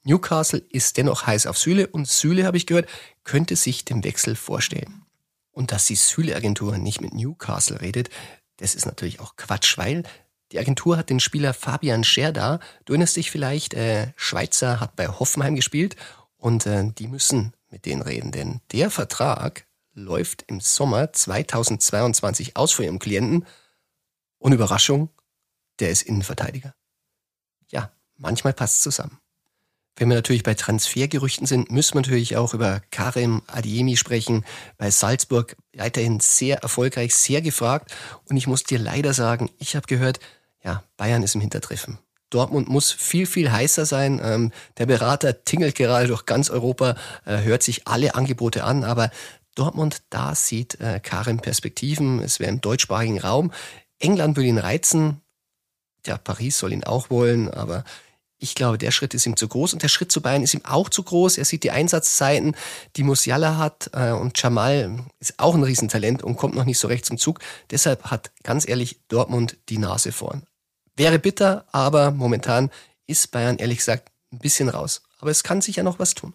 Newcastle 0.08 0.60
ist 0.70 0.96
dennoch 0.96 1.28
heiß 1.28 1.48
auf 1.48 1.58
Süle 1.58 1.88
und 1.88 2.08
Süle, 2.08 2.46
habe 2.46 2.56
ich 2.56 2.66
gehört, 2.66 2.88
könnte 3.26 3.58
sich 3.58 3.84
den 3.84 4.06
Wechsel 4.06 4.36
vorstellen. 4.36 5.04
Und 5.52 5.74
dass 5.74 5.86
die 5.86 5.96
Süle-Agentur 5.96 6.78
nicht 6.78 7.02
mit 7.02 7.14
Newcastle 7.14 7.82
redet, 7.82 8.10
das 8.56 8.74
ist 8.74 8.86
natürlich 8.86 9.20
auch 9.20 9.36
Quatsch, 9.36 9.78
weil 9.78 10.04
die 10.54 10.60
Agentur 10.60 10.96
hat 10.96 11.10
den 11.10 11.20
Spieler 11.20 11.54
Fabian 11.54 12.06
Scher 12.06 12.32
da. 12.32 12.60
Du 12.86 12.94
erinnerst 12.94 13.18
dich 13.18 13.32
vielleicht, 13.32 13.74
äh, 13.74 14.14
Schweizer 14.16 14.80
hat 14.80 14.96
bei 14.96 15.10
Hoffenheim 15.10 15.56
gespielt 15.56 15.98
und 16.38 16.66
äh, 16.66 16.90
die 16.98 17.08
müssen 17.08 17.54
mit 17.70 17.86
denen 17.86 18.02
reden, 18.02 18.32
denn 18.32 18.62
der 18.72 18.90
Vertrag 18.90 19.66
läuft 19.94 20.44
im 20.44 20.62
Sommer 20.62 21.12
2022 21.12 22.56
aus 22.56 22.72
für 22.72 22.86
ihrem 22.86 23.00
Klienten. 23.00 23.46
Und 24.38 24.54
Überraschung, 24.54 25.10
der 25.80 25.90
ist 25.90 26.04
Innenverteidiger. 26.04 26.76
Ja, 27.70 27.92
manchmal 28.16 28.54
passt 28.54 28.78
es 28.78 28.84
zusammen. 28.84 29.20
Wenn 29.98 30.10
wir 30.10 30.16
natürlich 30.16 30.44
bei 30.44 30.54
Transfergerüchten 30.54 31.48
sind, 31.48 31.72
müssen 31.72 31.96
wir 31.96 32.02
natürlich 32.02 32.38
auch 32.38 32.54
über 32.54 32.82
Karim 32.92 33.42
Adiemi 33.48 33.98
sprechen. 33.98 34.46
Bei 34.78 34.92
Salzburg 34.92 35.58
weiterhin 35.76 36.20
sehr 36.20 36.60
erfolgreich, 36.60 37.16
sehr 37.16 37.42
gefragt. 37.42 37.92
Und 38.30 38.38
ich 38.38 38.46
muss 38.46 38.64
dir 38.64 38.78
leider 38.78 39.14
sagen, 39.14 39.50
ich 39.58 39.76
habe 39.76 39.88
gehört, 39.88 40.20
ja, 40.64 40.84
Bayern 40.98 41.24
ist 41.24 41.34
im 41.34 41.42
Hintertreffen. 41.42 41.98
Dortmund 42.30 42.68
muss 42.68 42.92
viel, 42.92 43.26
viel 43.26 43.52
heißer 43.52 43.86
sein. 43.88 44.22
Ähm, 44.24 44.52
der 44.78 44.86
Berater 44.86 45.44
tingelt 45.44 45.76
gerade 45.76 46.08
durch 46.08 46.26
ganz 46.26 46.52
Europa, 46.52 46.96
äh, 47.26 47.42
hört 47.42 47.64
sich 47.64 47.88
alle 47.88 48.14
Angebote 48.14 48.66
an, 48.66 48.84
aber 48.84 49.10
Dortmund, 49.56 50.04
da 50.12 50.36
sieht 50.36 50.80
äh, 50.80 51.00
Karim 51.02 51.40
Perspektiven. 51.40 52.20
Es 52.20 52.40
wäre 52.40 52.52
im 52.52 52.62
deutschsprachigen 52.62 53.20
Raum. 53.20 53.52
England 53.98 54.38
will 54.38 54.46
ihn 54.46 54.60
reizen. 54.60 55.22
Ja, 56.06 56.18
Paris 56.18 56.60
soll 56.60 56.74
ihn 56.74 56.84
auch 56.84 57.10
wollen, 57.10 57.50
aber 57.50 57.84
ich 58.40 58.56
glaube, 58.56 58.78
der 58.78 58.92
Schritt 58.92 59.14
ist 59.14 59.26
ihm 59.26 59.36
zu 59.36 59.48
groß 59.48 59.74
und 59.74 59.84
der 59.84 59.88
Schritt 59.88 60.12
zu 60.12 60.22
Bayern 60.22 60.44
ist 60.44 60.54
ihm 60.54 60.64
auch 60.64 60.90
zu 60.90 61.04
groß. 61.04 61.38
Er 61.38 61.46
sieht 61.46 61.64
die 61.64 61.72
Einsatzzeiten, 61.72 62.56
die 62.96 63.04
Musiala 63.04 63.58
hat 63.58 63.90
äh, 63.94 64.12
und 64.12 64.42
Jamal 64.42 65.06
ist 65.20 65.40
auch 65.40 65.56
ein 65.56 65.64
Riesentalent 65.64 66.24
und 66.24 66.38
kommt 66.38 66.56
noch 66.56 66.66
nicht 66.66 66.78
so 66.78 66.88
recht 66.88 67.06
zum 67.06 67.18
Zug. 67.18 67.40
Deshalb 67.72 68.04
hat 68.04 68.32
ganz 68.44 68.68
ehrlich 68.68 69.00
Dortmund 69.08 69.58
die 69.70 69.80
Nase 69.80 70.12
vorn. 70.12 70.44
Wäre 70.96 71.20
bitter, 71.20 71.66
aber 71.72 72.12
momentan 72.12 72.70
ist 73.08 73.32
Bayern 73.32 73.58
ehrlich 73.58 73.80
gesagt 73.80 74.12
ein 74.32 74.40
bisschen 74.40 74.70
raus. 74.70 75.02
Aber 75.20 75.32
es 75.32 75.44
kann 75.44 75.62
sich 75.62 75.78
ja 75.78 75.84
noch 75.84 76.00
was 76.00 76.14
tun. 76.14 76.34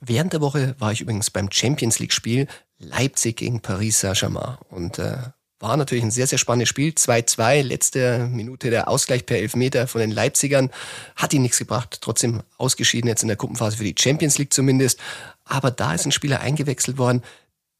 Während 0.00 0.32
der 0.32 0.40
Woche 0.40 0.76
war 0.78 0.92
ich 0.92 1.00
übrigens 1.00 1.30
beim 1.30 1.50
Champions 1.50 1.98
League 1.98 2.12
Spiel 2.12 2.46
Leipzig 2.78 3.38
gegen 3.38 3.60
Paris 3.60 4.00
Saint-Germain 4.00 4.58
und 4.68 4.98
äh, 4.98 5.18
war 5.58 5.76
natürlich 5.76 6.04
ein 6.04 6.10
sehr, 6.10 6.26
sehr 6.26 6.38
spannendes 6.38 6.68
Spiel. 6.68 6.90
2-2, 6.92 7.62
letzte 7.62 8.28
Minute 8.30 8.70
der 8.70 8.88
Ausgleich 8.88 9.24
per 9.24 9.38
Elfmeter 9.38 9.86
von 9.86 10.00
den 10.00 10.10
Leipzigern. 10.10 10.70
Hat 11.16 11.32
ihn 11.32 11.42
nichts 11.42 11.58
gebracht. 11.58 11.98
Trotzdem 12.00 12.42
ausgeschieden 12.58 13.08
jetzt 13.08 13.22
in 13.22 13.28
der 13.28 13.36
Gruppenphase 13.36 13.78
für 13.78 13.84
die 13.84 13.94
Champions 13.98 14.38
League 14.38 14.52
zumindest. 14.52 15.00
Aber 15.44 15.70
da 15.70 15.94
ist 15.94 16.04
ein 16.04 16.12
Spieler 16.12 16.40
eingewechselt 16.40 16.98
worden. 16.98 17.22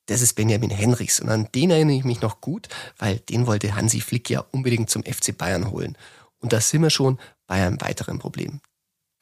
Das 0.07 0.23
ist 0.23 0.35
Benjamin 0.35 0.71
Henrichs. 0.71 1.21
Und 1.21 1.29
an 1.29 1.49
den 1.55 1.71
erinnere 1.71 1.97
ich 1.97 2.05
mich 2.05 2.21
noch 2.21 2.41
gut, 2.41 2.69
weil 2.99 3.19
den 3.19 3.47
wollte 3.47 3.75
Hansi 3.75 4.01
Flick 4.01 4.31
ja 4.31 4.45
unbedingt 4.53 4.89
zum 4.89 5.03
FC 5.03 5.37
Bayern 5.37 5.71
holen. 5.71 5.99
Und 6.39 6.53
da 6.53 6.61
sind 6.61 6.83
wir 6.83 6.91
schon 6.91 7.19
bei 7.47 7.57
einem 7.57 7.81
weiteren 7.81 8.19
Problem. 8.19 8.61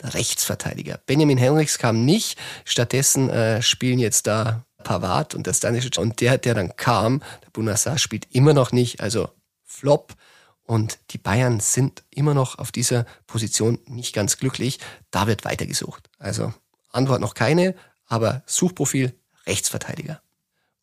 Der 0.02 0.14
Rechtsverteidiger. 0.14 1.00
Benjamin 1.06 1.38
Henrichs 1.38 1.78
kam 1.78 2.04
nicht. 2.04 2.38
Stattdessen 2.64 3.30
äh, 3.30 3.62
spielen 3.62 3.98
jetzt 3.98 4.26
da 4.26 4.66
Pavard 4.84 5.34
und 5.34 5.46
der 5.48 5.54
Stanisic. 5.54 5.98
Und 5.98 6.20
der, 6.20 6.38
der 6.38 6.54
dann 6.54 6.76
kam, 6.76 7.20
der 7.42 7.50
Bunassar 7.50 7.98
spielt 7.98 8.32
immer 8.32 8.54
noch 8.54 8.70
nicht, 8.70 9.00
also 9.00 9.28
Flop. 9.64 10.14
Und 10.62 10.98
die 11.10 11.18
Bayern 11.18 11.60
sind 11.60 12.04
immer 12.10 12.32
noch 12.32 12.58
auf 12.58 12.70
dieser 12.70 13.04
Position 13.26 13.80
nicht 13.86 14.14
ganz 14.14 14.38
glücklich. 14.38 14.78
Da 15.10 15.26
wird 15.26 15.44
weitergesucht. 15.44 16.08
Also 16.18 16.54
Antwort 16.90 17.20
noch 17.20 17.34
keine, 17.34 17.74
aber 18.06 18.42
Suchprofil 18.46 19.18
Rechtsverteidiger. 19.46 20.22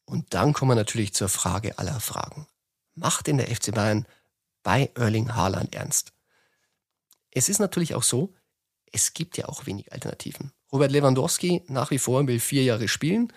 Und 0.06 0.34
dann 0.34 0.54
kommen 0.54 0.72
wir 0.72 0.76
natürlich 0.76 1.14
zur 1.14 1.30
Frage 1.30 1.80
aller 1.80 2.00
Fragen. 2.00 2.48
Macht 2.94 3.28
denn 3.28 3.38
der 3.38 3.48
FC 3.48 3.74
Bayern 3.74 4.06
bei 4.62 4.92
Erling 4.96 5.34
Haaland 5.34 5.74
ernst? 5.74 6.12
Es 7.32 7.48
ist 7.50 7.60
natürlich 7.60 7.96
auch 7.96 8.04
so, 8.04 8.34
es 8.92 9.14
gibt 9.14 9.38
ja 9.38 9.48
auch 9.48 9.66
wenig 9.66 9.94
Alternativen. 9.94 10.52
Robert 10.72 10.92
Lewandowski 10.92 11.64
nach 11.68 11.92
wie 11.92 11.98
vor 11.98 12.28
will 12.28 12.40
vier 12.40 12.64
Jahre 12.64 12.88
spielen. 12.88 13.32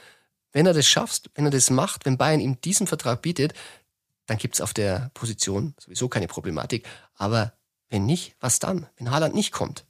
Wenn 0.55 0.67
er 0.67 0.73
das 0.73 0.87
schafft, 0.87 1.31
wenn 1.35 1.45
er 1.45 1.51
das 1.51 1.69
macht, 1.69 2.07
wenn 2.07 2.17
Bayern 2.17 2.41
ihm 2.41 2.61
diesen 2.63 2.87
Vertrag 2.87 3.21
bietet, 3.21 3.53
dann 4.27 4.39
gibt 4.39 4.55
es 4.55 4.61
auf 4.63 4.73
der 4.73 5.11
Position 5.13 5.75
sowieso 5.79 6.09
keine 6.09 6.29
Problematik. 6.29 6.87
Aber 7.17 7.53
wenn 7.91 8.07
nicht, 8.07 8.37
was 8.41 8.61
dann? 8.61 8.87
Wenn 8.97 9.11
Haaland 9.11 9.35
nicht 9.35 9.53
kommt? 9.53 9.85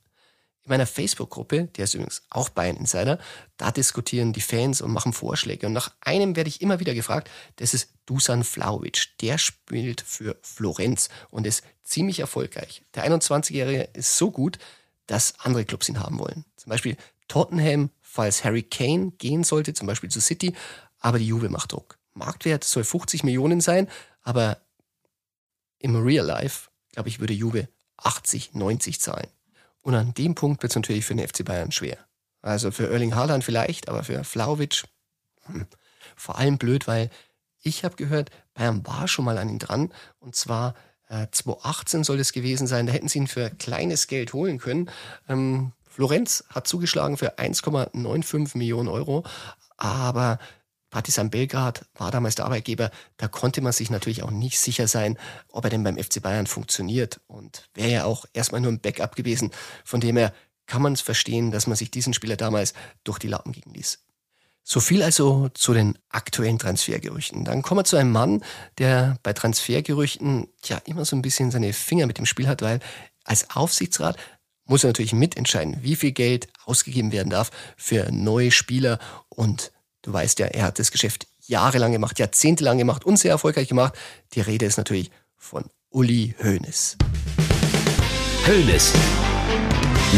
In 0.62 0.71
meiner 0.71 0.87
Facebook-Gruppe, 0.87 1.66
der 1.76 1.85
ist 1.85 1.92
übrigens 1.92 2.23
auch 2.30 2.49
Bayern 2.49 2.78
Insider, 2.78 3.18
da 3.59 3.71
diskutieren 3.71 4.33
die 4.33 4.40
Fans 4.40 4.80
und 4.80 4.90
machen 4.90 5.12
Vorschläge. 5.12 5.66
Und 5.66 5.75
nach 5.75 5.92
einem 6.00 6.35
werde 6.35 6.49
ich 6.49 6.62
immer 6.62 6.80
wieder 6.80 6.94
gefragt, 6.94 7.30
das 7.56 7.75
ist 7.75 7.90
Dusan 8.06 8.42
Flauwitsch. 8.42 9.11
Der 9.21 9.37
spielt 9.37 10.00
für 10.00 10.38
Florenz 10.40 11.11
und 11.30 11.47
ist 11.47 11.62
ziemlich 11.83 12.21
erfolgreich. 12.21 12.83
Der 12.94 13.06
21-Jährige 13.06 13.90
ist 13.92 14.16
so 14.16 14.30
gut, 14.30 14.59
dass 15.06 15.38
andere 15.40 15.66
Clubs 15.66 15.90
ihn 15.90 16.00
haben 16.00 16.18
wollen. 16.18 16.47
Zum 16.56 16.71
Beispiel 16.71 16.97
Tottenham, 17.28 17.90
falls 18.14 18.44
Harry 18.44 18.62
Kane 18.62 19.11
gehen 19.18 19.42
sollte, 19.42 19.75
zum 19.75 19.88
Beispiel 19.88 20.09
zu 20.09 20.21
City, 20.21 20.54
aber 21.00 21.18
die 21.18 21.26
Juve 21.26 21.49
macht 21.49 21.73
Druck. 21.73 21.99
Marktwert 22.12 22.62
soll 22.62 22.85
50 22.85 23.25
Millionen 23.25 23.61
sein, 23.61 23.88
aber 24.23 24.59
im 25.80 25.97
Real 25.97 26.25
Life, 26.25 26.71
glaube 26.92 27.09
ich, 27.09 27.18
würde 27.18 27.33
Juve 27.33 27.66
80, 27.97 28.54
90 28.54 29.00
zahlen. 29.00 29.26
Und 29.83 29.97
an 29.97 30.14
dem 30.14 30.37
Punkt 30.37 30.62
wird 30.62 30.71
es 30.71 30.76
natürlich 30.76 31.04
für 31.04 31.16
den 31.16 31.26
FC 31.26 31.44
Bayern 31.44 31.73
schwer. 31.73 31.99
Also 32.40 32.71
für 32.71 32.88
Erling 32.88 33.16
Haaland 33.16 33.42
vielleicht, 33.42 33.88
aber 33.88 34.04
für 34.04 34.23
Flauwitsch 34.23 34.85
hm, 35.47 35.66
vor 36.14 36.38
allem 36.38 36.56
blöd, 36.56 36.87
weil 36.87 37.11
ich 37.62 37.85
habe 37.85 37.97
gehört, 37.97 38.30
Bayern 38.54 38.87
war 38.87 39.09
schon 39.09 39.25
mal 39.25 39.38
an 39.38 39.49
ihn 39.49 39.59
dran. 39.59 39.92
Und 40.21 40.37
zwar 40.37 40.76
äh, 41.09 41.26
2018 41.33 42.04
soll 42.04 42.21
es 42.21 42.33
gewesen 42.33 42.68
sein. 42.68 42.87
Da 42.87 42.92
hätten 42.92 43.09
sie 43.09 43.18
ihn 43.18 43.26
für 43.26 43.50
kleines 43.50 44.06
Geld 44.06 44.35
holen 44.35 44.59
können. 44.59 44.88
Ähm, 45.28 45.73
Florenz 45.94 46.42
hat 46.48 46.66
zugeschlagen 46.66 47.16
für 47.16 47.38
1,95 47.38 48.58
Millionen 48.58 48.88
Euro. 48.88 49.22
Aber 49.76 50.40
Partizan 50.90 51.30
Belgrad 51.30 51.86
war 51.94 52.10
damals 52.10 52.34
der 52.34 52.46
Arbeitgeber. 52.46 52.90
Da 53.16 53.28
konnte 53.28 53.60
man 53.60 53.72
sich 53.72 53.90
natürlich 53.90 54.24
auch 54.24 54.32
nicht 54.32 54.58
sicher 54.58 54.88
sein, 54.88 55.16
ob 55.52 55.62
er 55.62 55.70
denn 55.70 55.84
beim 55.84 55.96
FC 55.96 56.20
Bayern 56.20 56.48
funktioniert. 56.48 57.20
Und 57.28 57.68
wäre 57.74 57.90
ja 57.90 58.04
auch 58.06 58.26
erstmal 58.32 58.60
nur 58.60 58.72
ein 58.72 58.80
Backup 58.80 59.14
gewesen. 59.14 59.52
Von 59.84 60.00
dem 60.00 60.16
her 60.16 60.34
kann 60.66 60.82
man 60.82 60.94
es 60.94 61.00
verstehen, 61.00 61.52
dass 61.52 61.68
man 61.68 61.76
sich 61.76 61.92
diesen 61.92 62.12
Spieler 62.12 62.36
damals 62.36 62.74
durch 63.04 63.20
die 63.20 63.28
Lappen 63.28 63.52
gehen 63.52 63.72
ließ. 63.72 64.00
So 64.64 64.80
viel 64.80 65.04
also 65.04 65.48
zu 65.50 65.74
den 65.74 65.96
aktuellen 66.08 66.58
Transfergerüchten. 66.58 67.44
Dann 67.44 67.62
kommen 67.62 67.80
wir 67.80 67.84
zu 67.84 67.96
einem 67.96 68.10
Mann, 68.10 68.42
der 68.78 69.16
bei 69.22 69.32
Transfergerüchten 69.32 70.48
ja 70.64 70.78
immer 70.86 71.04
so 71.04 71.14
ein 71.14 71.22
bisschen 71.22 71.52
seine 71.52 71.72
Finger 71.72 72.06
mit 72.06 72.18
dem 72.18 72.26
Spiel 72.26 72.48
hat, 72.48 72.62
weil 72.62 72.80
als 73.24 73.50
Aufsichtsrat 73.50 74.16
muss 74.64 74.85
er 74.85 74.88
natürlich 74.88 75.12
mitentscheiden, 75.12 75.78
wie 75.83 75.97
viel 75.97 76.12
Geld 76.12 76.49
ausgegeben 76.64 77.12
werden 77.12 77.30
darf 77.30 77.50
für 77.76 78.11
neue 78.11 78.50
Spieler 78.50 78.99
und 79.28 79.73
Du 80.04 80.12
weißt 80.12 80.38
ja, 80.38 80.49
er 80.49 80.64
hat 80.64 80.78
das 80.78 80.90
Geschäft 80.90 81.26
jahrelang 81.47 81.90
gemacht, 81.90 82.18
jahrzehntelang 82.18 82.76
gemacht 82.76 83.06
und 83.06 83.16
sehr 83.16 83.30
erfolgreich 83.30 83.68
gemacht. 83.68 83.94
Die 84.35 84.42
Rede 84.42 84.66
ist 84.66 84.76
natürlich 84.76 85.11
von 85.38 85.64
Uli 85.88 86.35
Hoeneß. 86.42 86.99
Hoeneß. 88.47 88.92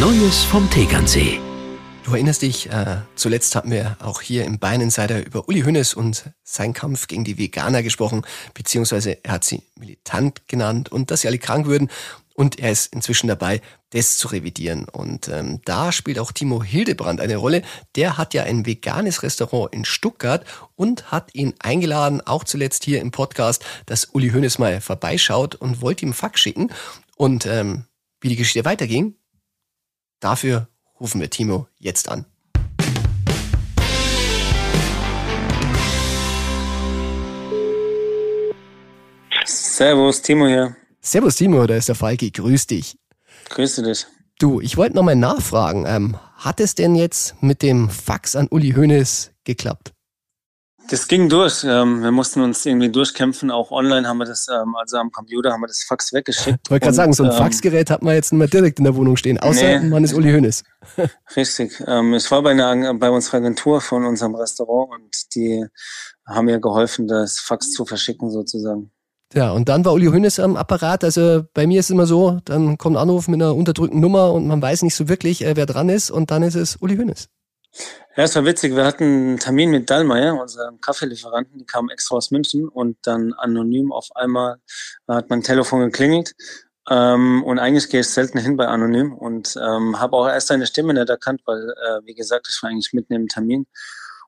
Neues 0.00 0.42
vom 0.42 0.68
Tegernsee. 0.70 1.38
Du 2.02 2.14
erinnerst 2.14 2.42
dich, 2.42 2.68
äh, 2.68 2.96
zuletzt 3.14 3.54
hatten 3.54 3.70
wir 3.70 3.96
auch 4.00 4.22
hier 4.22 4.44
im 4.44 4.58
Bein 4.58 4.80
Insider 4.80 5.24
über 5.24 5.48
Uli 5.48 5.62
Hoeneß 5.62 5.94
und 5.94 6.24
seinen 6.42 6.72
Kampf 6.72 7.06
gegen 7.06 7.22
die 7.22 7.38
Veganer 7.38 7.84
gesprochen, 7.84 8.22
beziehungsweise 8.54 9.24
er 9.24 9.34
hat 9.34 9.44
sie 9.44 9.62
militant 9.78 10.48
genannt 10.48 10.90
und 10.90 11.12
dass 11.12 11.20
sie 11.20 11.28
alle 11.28 11.38
krank 11.38 11.66
würden. 11.66 11.90
Und 12.36 12.58
er 12.58 12.70
ist 12.70 12.92
inzwischen 12.92 13.28
dabei, 13.28 13.62
das 13.90 14.18
zu 14.18 14.28
revidieren. 14.28 14.86
Und 14.90 15.28
ähm, 15.28 15.62
da 15.64 15.90
spielt 15.90 16.18
auch 16.18 16.32
Timo 16.32 16.62
Hildebrand 16.62 17.18
eine 17.18 17.36
Rolle. 17.36 17.62
Der 17.94 18.18
hat 18.18 18.34
ja 18.34 18.42
ein 18.42 18.66
veganes 18.66 19.22
Restaurant 19.22 19.72
in 19.72 19.86
Stuttgart 19.86 20.44
und 20.74 21.10
hat 21.10 21.34
ihn 21.34 21.54
eingeladen, 21.60 22.20
auch 22.20 22.44
zuletzt 22.44 22.84
hier 22.84 23.00
im 23.00 23.10
Podcast, 23.10 23.64
dass 23.86 24.04
Uli 24.04 24.30
Hoeneß 24.30 24.58
mal 24.58 24.82
vorbeischaut 24.82 25.54
und 25.54 25.80
wollte 25.80 26.04
ihm 26.04 26.12
Fax 26.12 26.40
schicken. 26.40 26.70
Und 27.16 27.46
ähm, 27.46 27.86
wie 28.20 28.28
die 28.28 28.36
Geschichte 28.36 28.66
weiterging, 28.66 29.14
dafür 30.20 30.68
rufen 31.00 31.22
wir 31.22 31.30
Timo 31.30 31.68
jetzt 31.78 32.10
an. 32.10 32.26
Servus, 39.46 40.20
Timo 40.20 40.46
hier. 40.46 40.76
Servus 41.06 41.36
Timo, 41.36 41.64
da 41.68 41.76
ist 41.76 41.86
der 41.86 41.94
Falki, 41.94 42.32
grüß 42.32 42.66
dich. 42.66 42.98
Grüße 43.50 43.84
dich. 43.84 44.06
Du, 44.40 44.60
ich 44.60 44.76
wollte 44.76 44.96
nochmal 44.96 45.14
nachfragen, 45.14 45.84
ähm, 45.86 46.16
hat 46.34 46.58
es 46.58 46.74
denn 46.74 46.96
jetzt 46.96 47.40
mit 47.40 47.62
dem 47.62 47.88
Fax 47.88 48.34
an 48.34 48.48
Uli 48.50 48.72
Hoeneß 48.72 49.30
geklappt? 49.44 49.92
Das 50.90 51.06
ging 51.06 51.28
durch. 51.28 51.62
Ähm, 51.62 52.02
wir 52.02 52.10
mussten 52.10 52.40
uns 52.40 52.66
irgendwie 52.66 52.90
durchkämpfen. 52.90 53.52
Auch 53.52 53.70
online 53.70 54.08
haben 54.08 54.18
wir 54.18 54.24
das, 54.24 54.48
ähm, 54.48 54.74
also 54.74 54.96
am 54.96 55.12
Computer 55.12 55.52
haben 55.52 55.60
wir 55.60 55.68
das 55.68 55.84
Fax 55.84 56.12
weggeschickt. 56.12 56.58
Ich 56.64 56.70
wollte 56.72 56.82
gerade 56.82 56.96
sagen, 56.96 57.12
so 57.12 57.22
ein 57.22 57.30
ähm, 57.30 57.36
Faxgerät 57.36 57.88
hat 57.88 58.02
man 58.02 58.16
jetzt 58.16 58.32
nicht 58.32 58.40
mehr 58.40 58.48
direkt 58.48 58.78
in 58.80 58.84
der 58.84 58.96
Wohnung 58.96 59.16
stehen, 59.16 59.38
außer 59.38 59.78
nee, 59.78 59.88
man 59.88 60.02
ist 60.02 60.12
Uli 60.12 60.32
Hoeneß. 60.32 60.64
Richtig. 61.36 61.80
Ähm, 61.86 62.14
ich 62.14 62.28
war 62.32 62.42
bei, 62.42 62.50
einer, 62.50 62.94
bei 62.94 63.10
unserer 63.10 63.36
Agentur 63.36 63.80
von 63.80 64.04
unserem 64.04 64.34
Restaurant 64.34 64.90
und 64.90 65.34
die 65.36 65.64
haben 66.26 66.46
mir 66.46 66.58
geholfen, 66.58 67.06
das 67.06 67.38
Fax 67.38 67.70
zu 67.70 67.86
verschicken 67.86 68.32
sozusagen. 68.32 68.90
Ja, 69.34 69.50
und 69.50 69.68
dann 69.68 69.84
war 69.84 69.92
Uli 69.92 70.06
Hoeneß 70.06 70.38
am 70.40 70.56
Apparat. 70.56 71.02
Also 71.02 71.44
bei 71.52 71.66
mir 71.66 71.80
ist 71.80 71.86
es 71.86 71.90
immer 71.90 72.06
so, 72.06 72.38
dann 72.44 72.78
kommt 72.78 72.96
ein 72.96 73.02
Anruf 73.02 73.28
mit 73.28 73.40
einer 73.40 73.54
unterdrückten 73.54 74.00
Nummer 74.00 74.32
und 74.32 74.46
man 74.46 74.62
weiß 74.62 74.82
nicht 74.82 74.94
so 74.94 75.08
wirklich, 75.08 75.44
äh, 75.44 75.56
wer 75.56 75.66
dran 75.66 75.88
ist 75.88 76.10
und 76.10 76.30
dann 76.30 76.42
ist 76.42 76.54
es 76.54 76.76
Uli 76.80 76.96
Hoeneß. 76.96 77.28
Ja, 78.16 78.24
es 78.24 78.34
war 78.34 78.44
witzig. 78.46 78.74
Wir 78.74 78.86
hatten 78.86 79.04
einen 79.04 79.38
Termin 79.38 79.70
mit 79.70 79.90
Dallmayr, 79.90 80.34
unserem 80.40 80.80
Kaffeelieferanten. 80.80 81.58
Die 81.58 81.66
kamen 81.66 81.90
extra 81.90 82.16
aus 82.16 82.30
München 82.30 82.68
und 82.68 82.96
dann 83.02 83.34
anonym 83.34 83.92
auf 83.92 84.08
einmal 84.14 84.56
hat 85.06 85.28
mein 85.28 85.42
Telefon 85.42 85.80
geklingelt. 85.80 86.34
Ähm, 86.88 87.42
und 87.42 87.58
eigentlich 87.58 87.90
gehe 87.90 88.00
ich 88.00 88.08
selten 88.08 88.38
hin 88.38 88.56
bei 88.56 88.68
Anonym 88.68 89.12
und 89.12 89.56
ähm, 89.56 89.98
habe 89.98 90.16
auch 90.16 90.28
erst 90.28 90.46
seine 90.46 90.66
Stimme 90.66 90.94
nicht 90.94 91.10
erkannt, 91.10 91.42
weil, 91.44 91.58
äh, 91.58 92.06
wie 92.06 92.14
gesagt, 92.14 92.46
ich 92.48 92.62
war 92.62 92.70
eigentlich 92.70 92.92
mitten 92.92 93.12
im 93.12 93.28
Termin. 93.28 93.66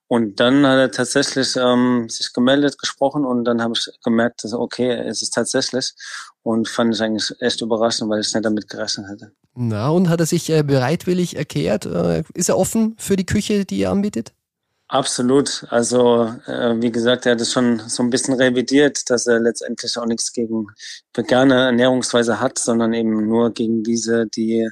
Und 0.09 0.41
dann 0.41 0.67
hat 0.67 0.79
er 0.79 0.91
tatsächlich 0.91 1.55
ähm, 1.57 2.09
sich 2.09 2.33
gemeldet, 2.33 2.79
gesprochen 2.79 3.27
und 3.27 3.45
dann 3.45 3.63
habe 3.63 3.75
ich 3.77 3.89
gemerkt, 4.03 4.43
dass 4.43 4.55
okay, 4.55 4.91
es 4.91 5.21
ist 5.21 5.35
tatsächlich. 5.35 5.93
Und 6.43 6.67
fand 6.67 6.95
ich 6.95 7.03
eigentlich 7.03 7.31
echt 7.41 7.61
überraschend, 7.61 8.09
weil 8.09 8.21
ich 8.21 8.33
nicht 8.33 8.45
damit 8.45 8.69
gerechnet 8.69 9.07
hätte. 9.11 9.33
Na, 9.55 9.91
und 9.91 10.09
hat 10.09 10.21
er 10.21 10.27
sich 10.27 10.49
äh, 10.49 10.63
bereitwillig 10.63 11.37
erklärt? 11.37 11.85
Äh, 11.85 12.25
ist 12.33 12.49
er 12.49 12.57
offen 12.57 12.97
für 12.99 13.17
die 13.17 13.27
Küche, 13.27 13.67
die 13.67 13.81
ihr 13.81 13.91
anbietet? 13.91 14.33
Absolut. 14.91 15.67
Also 15.69 16.33
äh, 16.47 16.81
wie 16.81 16.91
gesagt, 16.91 17.27
er 17.27 17.33
hat 17.33 17.43
es 17.43 17.53
schon 17.53 17.79
so 17.87 18.03
ein 18.03 18.09
bisschen 18.09 18.33
revidiert, 18.33 19.11
dass 19.11 19.27
er 19.27 19.39
letztendlich 19.39 19.99
auch 19.99 20.07
nichts 20.07 20.33
gegen 20.33 20.69
vegane 21.13 21.67
Ernährungsweise 21.67 22.41
hat, 22.41 22.59
sondern 22.59 22.95
eben 22.95 23.29
nur 23.29 23.53
gegen 23.53 23.83
diese, 23.83 24.27
die 24.27 24.71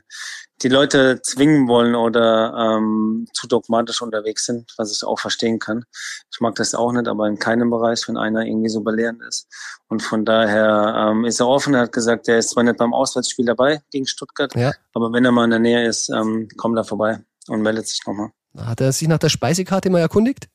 die 0.63 0.69
Leute 0.69 1.21
zwingen 1.23 1.69
wollen 1.69 1.95
oder 1.95 2.55
ähm, 2.55 3.27
zu 3.33 3.47
dogmatisch 3.47 4.01
unterwegs 4.01 4.47
sind, 4.47 4.73
was 4.79 4.91
ich 4.91 5.05
auch 5.05 5.19
verstehen 5.19 5.59
kann. 5.59 5.85
Ich 6.33 6.41
mag 6.41 6.55
das 6.55 6.75
auch 6.75 6.93
nicht, 6.93 7.09
aber 7.09 7.29
in 7.29 7.39
keinem 7.39 7.71
Bereich, 7.71 8.09
wenn 8.09 8.17
einer 8.17 8.45
irgendwie 8.45 8.71
so 8.71 8.81
belehrend 8.81 9.23
ist. 9.23 9.49
Und 9.89 10.03
von 10.03 10.25
daher 10.25 11.11
ähm, 11.11 11.25
ist 11.25 11.41
er 11.41 11.49
offen. 11.49 11.75
Er 11.75 11.83
hat 11.83 11.93
gesagt, 11.93 12.29
er 12.29 12.39
ist 12.39 12.51
zwar 12.51 12.63
nicht 12.63 12.79
beim 12.79 12.95
Auswärtsspiel 12.95 13.45
dabei 13.45 13.83
gegen 13.91 14.07
Stuttgart, 14.07 14.55
ja. 14.55 14.73
aber 14.95 15.13
wenn 15.13 15.25
er 15.25 15.33
mal 15.33 15.45
in 15.45 15.51
der 15.51 15.61
Nähe 15.61 15.87
ist, 15.87 16.09
ähm, 16.09 16.49
kommt 16.57 16.77
er 16.79 16.85
vorbei 16.85 17.21
und 17.49 17.63
meldet 17.63 17.89
sich 17.89 18.01
nochmal. 18.07 18.31
Hat 18.57 18.81
er 18.81 18.93
sich 18.93 19.09
nach 19.09 19.19
der 19.19 19.29
Speisekarte 19.29 19.91
mal 19.91 20.01
erkundigt? 20.01 20.49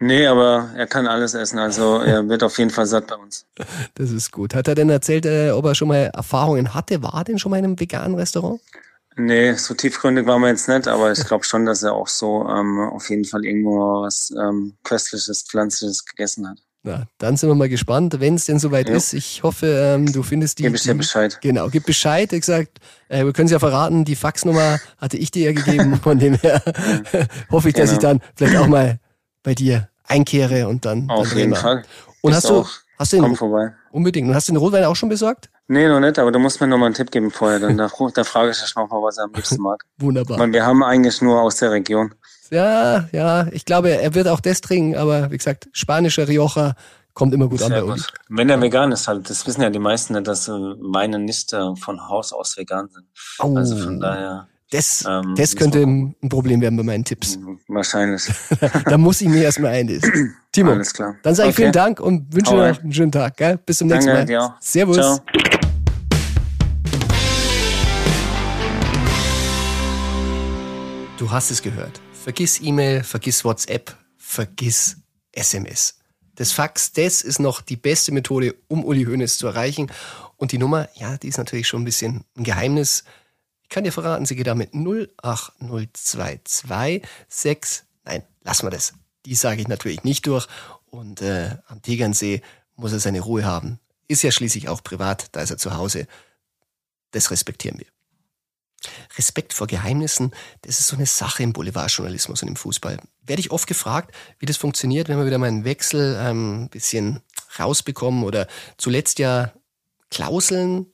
Nee, 0.00 0.26
aber 0.26 0.70
er 0.76 0.86
kann 0.86 1.08
alles 1.08 1.34
essen, 1.34 1.58
also 1.58 1.98
er 1.98 2.28
wird 2.28 2.42
auf 2.42 2.56
jeden 2.58 2.70
Fall 2.70 2.86
satt 2.86 3.08
bei 3.08 3.16
uns. 3.16 3.46
Das 3.94 4.10
ist 4.12 4.30
gut. 4.30 4.54
Hat 4.54 4.68
er 4.68 4.74
denn 4.74 4.90
erzählt, 4.90 5.26
äh, 5.26 5.50
ob 5.50 5.64
er 5.64 5.74
schon 5.74 5.88
mal 5.88 6.10
Erfahrungen 6.14 6.72
hatte? 6.74 7.02
War 7.02 7.14
er 7.14 7.24
denn 7.24 7.38
schon 7.38 7.50
mal 7.50 7.58
in 7.58 7.64
einem 7.64 7.80
veganen 7.80 8.14
Restaurant? 8.14 8.60
Nee, 9.16 9.54
so 9.54 9.74
tiefgründig 9.74 10.26
waren 10.26 10.40
wir 10.42 10.48
jetzt 10.48 10.68
nicht, 10.68 10.86
aber 10.86 11.10
ich 11.10 11.24
glaube 11.26 11.44
schon, 11.44 11.66
dass 11.66 11.82
er 11.82 11.94
auch 11.94 12.06
so 12.06 12.46
ähm, 12.48 12.78
auf 12.78 13.10
jeden 13.10 13.24
Fall 13.24 13.44
irgendwo 13.44 14.02
was 14.02 14.32
ähm, 14.40 14.74
köstliches, 14.84 15.42
pflanzliches 15.42 16.04
gegessen 16.04 16.48
hat. 16.48 16.58
Na, 16.84 17.08
dann 17.18 17.36
sind 17.36 17.48
wir 17.48 17.56
mal 17.56 17.68
gespannt, 17.68 18.20
wenn 18.20 18.36
es 18.36 18.46
denn 18.46 18.60
soweit 18.60 18.88
ja. 18.88 18.94
ist. 18.94 19.12
Ich 19.12 19.42
hoffe, 19.42 19.66
ähm, 19.66 20.12
du 20.12 20.22
findest 20.22 20.60
die. 20.60 20.62
Gib 20.62 20.76
ich 20.76 20.82
dir 20.84 20.94
Bescheid. 20.94 21.36
Genau, 21.42 21.68
gib 21.68 21.84
Bescheid. 21.84 22.32
Ich 22.32 22.40
gesagt, 22.40 22.78
äh, 23.08 23.24
wir 23.24 23.32
können 23.32 23.46
es 23.46 23.52
ja 23.52 23.58
verraten, 23.58 24.04
die 24.04 24.14
Faxnummer 24.14 24.78
hatte 24.96 25.16
ich 25.16 25.32
dir 25.32 25.50
ja 25.50 25.52
gegeben. 25.52 25.96
Von 26.02 26.20
dem 26.20 26.34
her 26.34 26.62
hoffe 27.50 27.68
ich, 27.68 27.74
dass 27.74 27.90
genau. 27.90 27.98
ich 27.98 27.98
dann 27.98 28.20
vielleicht 28.36 28.56
auch 28.56 28.68
mal 28.68 29.00
bei 29.48 29.54
dir 29.54 29.88
einkehre 30.04 30.68
und 30.68 30.84
dann. 30.84 31.08
Auf 31.08 31.30
dann 31.30 31.38
jeden 31.38 31.54
Fall. 31.54 31.82
Und 32.20 32.34
hast 32.34 32.50
du, 32.50 32.66
hast 32.98 33.14
du 33.14 33.18
Komm 33.18 33.34
vorbei. 33.34 33.72
Unbedingt. 33.90 34.28
Und 34.28 34.34
hast 34.34 34.48
du 34.48 34.52
den 34.52 34.58
Rotwein 34.58 34.84
auch 34.84 34.94
schon 34.94 35.08
besorgt? 35.08 35.48
Nee, 35.68 35.88
noch 35.88 36.00
nicht, 36.00 36.18
aber 36.18 36.30
du 36.30 36.38
musst 36.38 36.60
mir 36.60 36.66
noch 36.66 36.76
mal 36.76 36.84
einen 36.84 36.94
Tipp 36.94 37.10
geben 37.10 37.30
vorher. 37.30 37.58
Dann 37.58 37.78
da, 37.78 37.88
da 38.14 38.24
frage 38.24 38.50
ich 38.50 38.60
dich 38.60 38.74
noch 38.76 38.90
mal, 38.90 39.02
was 39.02 39.16
er 39.16 39.24
am 39.24 39.32
liebsten 39.32 39.62
mag. 39.62 39.82
Wunderbar. 39.98 40.38
Weil 40.38 40.52
wir 40.52 40.66
haben 40.66 40.82
eigentlich 40.82 41.22
nur 41.22 41.40
aus 41.40 41.56
der 41.56 41.70
Region. 41.70 42.14
Ja, 42.50 43.08
ja, 43.10 43.46
ich 43.52 43.64
glaube, 43.64 43.90
er 43.90 44.14
wird 44.14 44.28
auch 44.28 44.40
das 44.40 44.60
trinken, 44.60 44.94
aber 44.94 45.30
wie 45.30 45.38
gesagt, 45.38 45.68
spanischer 45.72 46.28
Rioja 46.28 46.74
kommt 47.14 47.32
immer 47.32 47.48
gut 47.48 47.62
an 47.62 47.70
bei 47.70 47.82
Uli. 47.82 48.02
Wenn 48.28 48.50
er 48.50 48.60
vegan 48.60 48.92
ist, 48.92 49.08
halt, 49.08 49.30
das 49.30 49.46
wissen 49.46 49.62
ja 49.62 49.70
die 49.70 49.78
meisten, 49.78 50.22
dass 50.24 50.48
äh, 50.48 50.52
Weine 50.52 51.18
nicht 51.18 51.54
äh, 51.54 51.74
von 51.76 52.06
Haus 52.06 52.34
aus 52.34 52.58
vegan 52.58 52.88
sind. 52.88 53.06
Oh, 53.38 53.56
Also 53.56 53.76
von 53.78 53.98
daher. 53.98 54.46
Das, 54.70 55.04
ähm, 55.08 55.34
das 55.36 55.56
könnte 55.56 55.80
ein 55.82 56.14
Problem 56.28 56.60
werden 56.60 56.76
bei 56.76 56.82
meinen 56.82 57.04
Tipps. 57.04 57.38
Mhm, 57.38 57.58
Wahrscheinlich. 57.68 58.22
da 58.84 58.98
muss 58.98 59.20
ich 59.20 59.28
mir 59.28 59.42
erstmal 59.42 59.72
einlesen. 59.72 60.34
Timo, 60.52 60.72
Alles 60.72 60.92
klar. 60.92 61.16
dann 61.22 61.34
sage 61.34 61.48
ich 61.50 61.54
Okay. 61.54 61.62
vielen 61.62 61.72
Dank 61.72 62.00
und 62.00 62.34
wünsche 62.34 62.52
dir 62.54 62.68
noch 62.72 62.80
einen 62.82 62.92
schönen 62.92 63.12
Tag. 63.12 63.36
Gell? 63.36 63.58
Bis 63.64 63.78
zum 63.78 63.88
nächsten 63.88 64.10
Danke, 64.12 64.32
Mal. 64.36 64.40
auch. 64.40 64.54
Servus. 64.60 64.96
Ciao. 64.96 65.20
Du 71.16 71.30
hast 71.30 71.50
es 71.50 71.62
gehört. 71.62 72.00
Vergiss 72.12 72.60
E-Mail, 72.60 73.02
vergiss 73.02 73.44
WhatsApp, 73.44 73.96
vergiss 74.16 74.96
SMS. 75.32 75.98
Das 76.36 76.52
Fax, 76.52 76.92
das 76.92 77.22
ist 77.22 77.40
noch 77.40 77.60
die 77.60 77.76
beste 77.76 78.12
Methode, 78.12 78.54
um 78.68 78.84
Uli 78.84 79.04
Hoeneß 79.04 79.38
zu 79.38 79.48
erreichen. 79.48 79.90
Und 80.36 80.52
die 80.52 80.58
Nummer, 80.58 80.88
ja, 80.94 81.16
die 81.16 81.28
ist 81.28 81.38
natürlich 81.38 81.66
schon 81.66 81.82
ein 81.82 81.84
bisschen 81.84 82.24
ein 82.36 82.44
Geheimnis. 82.44 83.02
Ich 83.68 83.74
kann 83.74 83.84
dir 83.84 83.92
verraten, 83.92 84.24
sie 84.24 84.34
geht 84.34 84.46
da 84.46 84.54
mit 84.54 84.72
08022 84.72 87.02
Nein, 88.06 88.22
lassen 88.42 88.66
wir 88.66 88.70
das. 88.70 88.94
Die 89.26 89.34
sage 89.34 89.60
ich 89.60 89.68
natürlich 89.68 90.04
nicht 90.04 90.26
durch. 90.26 90.46
Und 90.86 91.20
äh, 91.20 91.58
am 91.66 91.82
Tegernsee 91.82 92.40
muss 92.76 92.92
er 92.92 92.98
seine 92.98 93.20
Ruhe 93.20 93.44
haben. 93.44 93.78
Ist 94.06 94.22
ja 94.22 94.30
schließlich 94.30 94.70
auch 94.70 94.82
privat, 94.82 95.26
da 95.32 95.42
ist 95.42 95.50
er 95.50 95.58
zu 95.58 95.76
Hause. 95.76 96.06
Das 97.10 97.30
respektieren 97.30 97.78
wir. 97.78 97.84
Respekt 99.18 99.52
vor 99.52 99.66
Geheimnissen, 99.66 100.32
das 100.62 100.80
ist 100.80 100.88
so 100.88 100.96
eine 100.96 101.04
Sache 101.04 101.42
im 101.42 101.52
Boulevardjournalismus 101.52 102.40
und 102.42 102.48
im 102.48 102.56
Fußball. 102.56 102.98
Werde 103.26 103.40
ich 103.40 103.50
oft 103.50 103.66
gefragt, 103.66 104.14
wie 104.38 104.46
das 104.46 104.56
funktioniert, 104.56 105.08
wenn 105.08 105.18
wir 105.18 105.26
wieder 105.26 105.36
mal 105.36 105.48
einen 105.48 105.64
Wechsel 105.64 106.18
ähm, 106.18 106.62
ein 106.62 106.70
bisschen 106.70 107.20
rausbekommen 107.58 108.24
oder 108.24 108.46
zuletzt 108.78 109.18
ja 109.18 109.52
Klauseln 110.10 110.86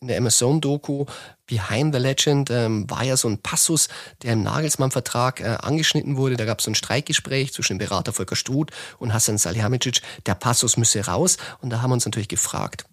in 0.00 0.08
der 0.08 0.18
Amazon-Doku 0.18 1.06
Behind 1.46 1.94
the 1.94 2.00
Legend 2.00 2.50
ähm, 2.50 2.90
war 2.90 3.04
ja 3.04 3.16
so 3.16 3.28
ein 3.28 3.38
Passus, 3.38 3.88
der 4.22 4.34
im 4.34 4.42
Nagelsmann-Vertrag 4.42 5.40
äh, 5.40 5.56
angeschnitten 5.60 6.16
wurde. 6.16 6.36
Da 6.36 6.44
gab 6.44 6.58
es 6.58 6.64
so 6.64 6.70
ein 6.70 6.74
Streikgespräch 6.74 7.52
zwischen 7.52 7.74
dem 7.74 7.86
Berater 7.86 8.12
Volker 8.12 8.36
Struth 8.36 8.70
und 8.98 9.14
Hassan 9.14 9.38
Salihamidzic. 9.38 10.02
Der 10.26 10.34
Passus 10.34 10.76
müsse 10.76 11.06
raus 11.06 11.38
und 11.60 11.70
da 11.70 11.80
haben 11.80 11.90
wir 11.90 11.94
uns 11.94 12.04
natürlich 12.04 12.28
gefragt, 12.28 12.84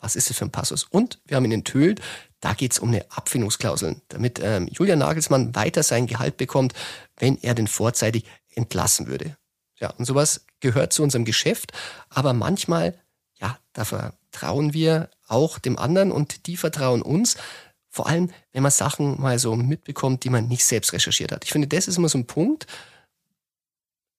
was 0.00 0.16
ist 0.16 0.28
das 0.28 0.36
für 0.36 0.44
ein 0.44 0.52
Passus? 0.52 0.84
Und 0.84 1.20
wir 1.26 1.36
haben 1.36 1.44
ihn 1.46 1.52
enthüllt, 1.52 2.00
da 2.40 2.52
geht 2.52 2.72
es 2.72 2.78
um 2.78 2.88
eine 2.90 3.10
Abfindungsklausel, 3.10 4.02
damit 4.08 4.38
ähm, 4.42 4.68
Julian 4.70 4.98
Nagelsmann 4.98 5.54
weiter 5.54 5.82
sein 5.82 6.06
Gehalt 6.06 6.36
bekommt, 6.36 6.74
wenn 7.18 7.38
er 7.42 7.54
den 7.54 7.66
vorzeitig 7.66 8.24
entlassen 8.50 9.06
würde. 9.06 9.36
Ja, 9.78 9.90
und 9.90 10.04
sowas 10.04 10.46
gehört 10.60 10.92
zu 10.92 11.02
unserem 11.02 11.24
Geschäft, 11.24 11.72
aber 12.08 12.32
manchmal, 12.32 12.98
ja, 13.40 13.58
da 13.72 13.84
vertrauen 13.84 14.72
wir 14.72 15.10
auch 15.28 15.58
dem 15.58 15.78
anderen 15.78 16.12
und 16.12 16.46
die 16.46 16.56
vertrauen 16.56 17.02
uns. 17.02 17.36
Vor 17.88 18.06
allem, 18.06 18.30
wenn 18.52 18.62
man 18.62 18.72
Sachen 18.72 19.20
mal 19.20 19.38
so 19.38 19.56
mitbekommt, 19.56 20.24
die 20.24 20.30
man 20.30 20.48
nicht 20.48 20.64
selbst 20.64 20.92
recherchiert 20.92 21.32
hat. 21.32 21.44
Ich 21.44 21.52
finde, 21.52 21.68
das 21.68 21.88
ist 21.88 21.96
immer 21.96 22.08
so 22.08 22.18
ein 22.18 22.26
Punkt. 22.26 22.66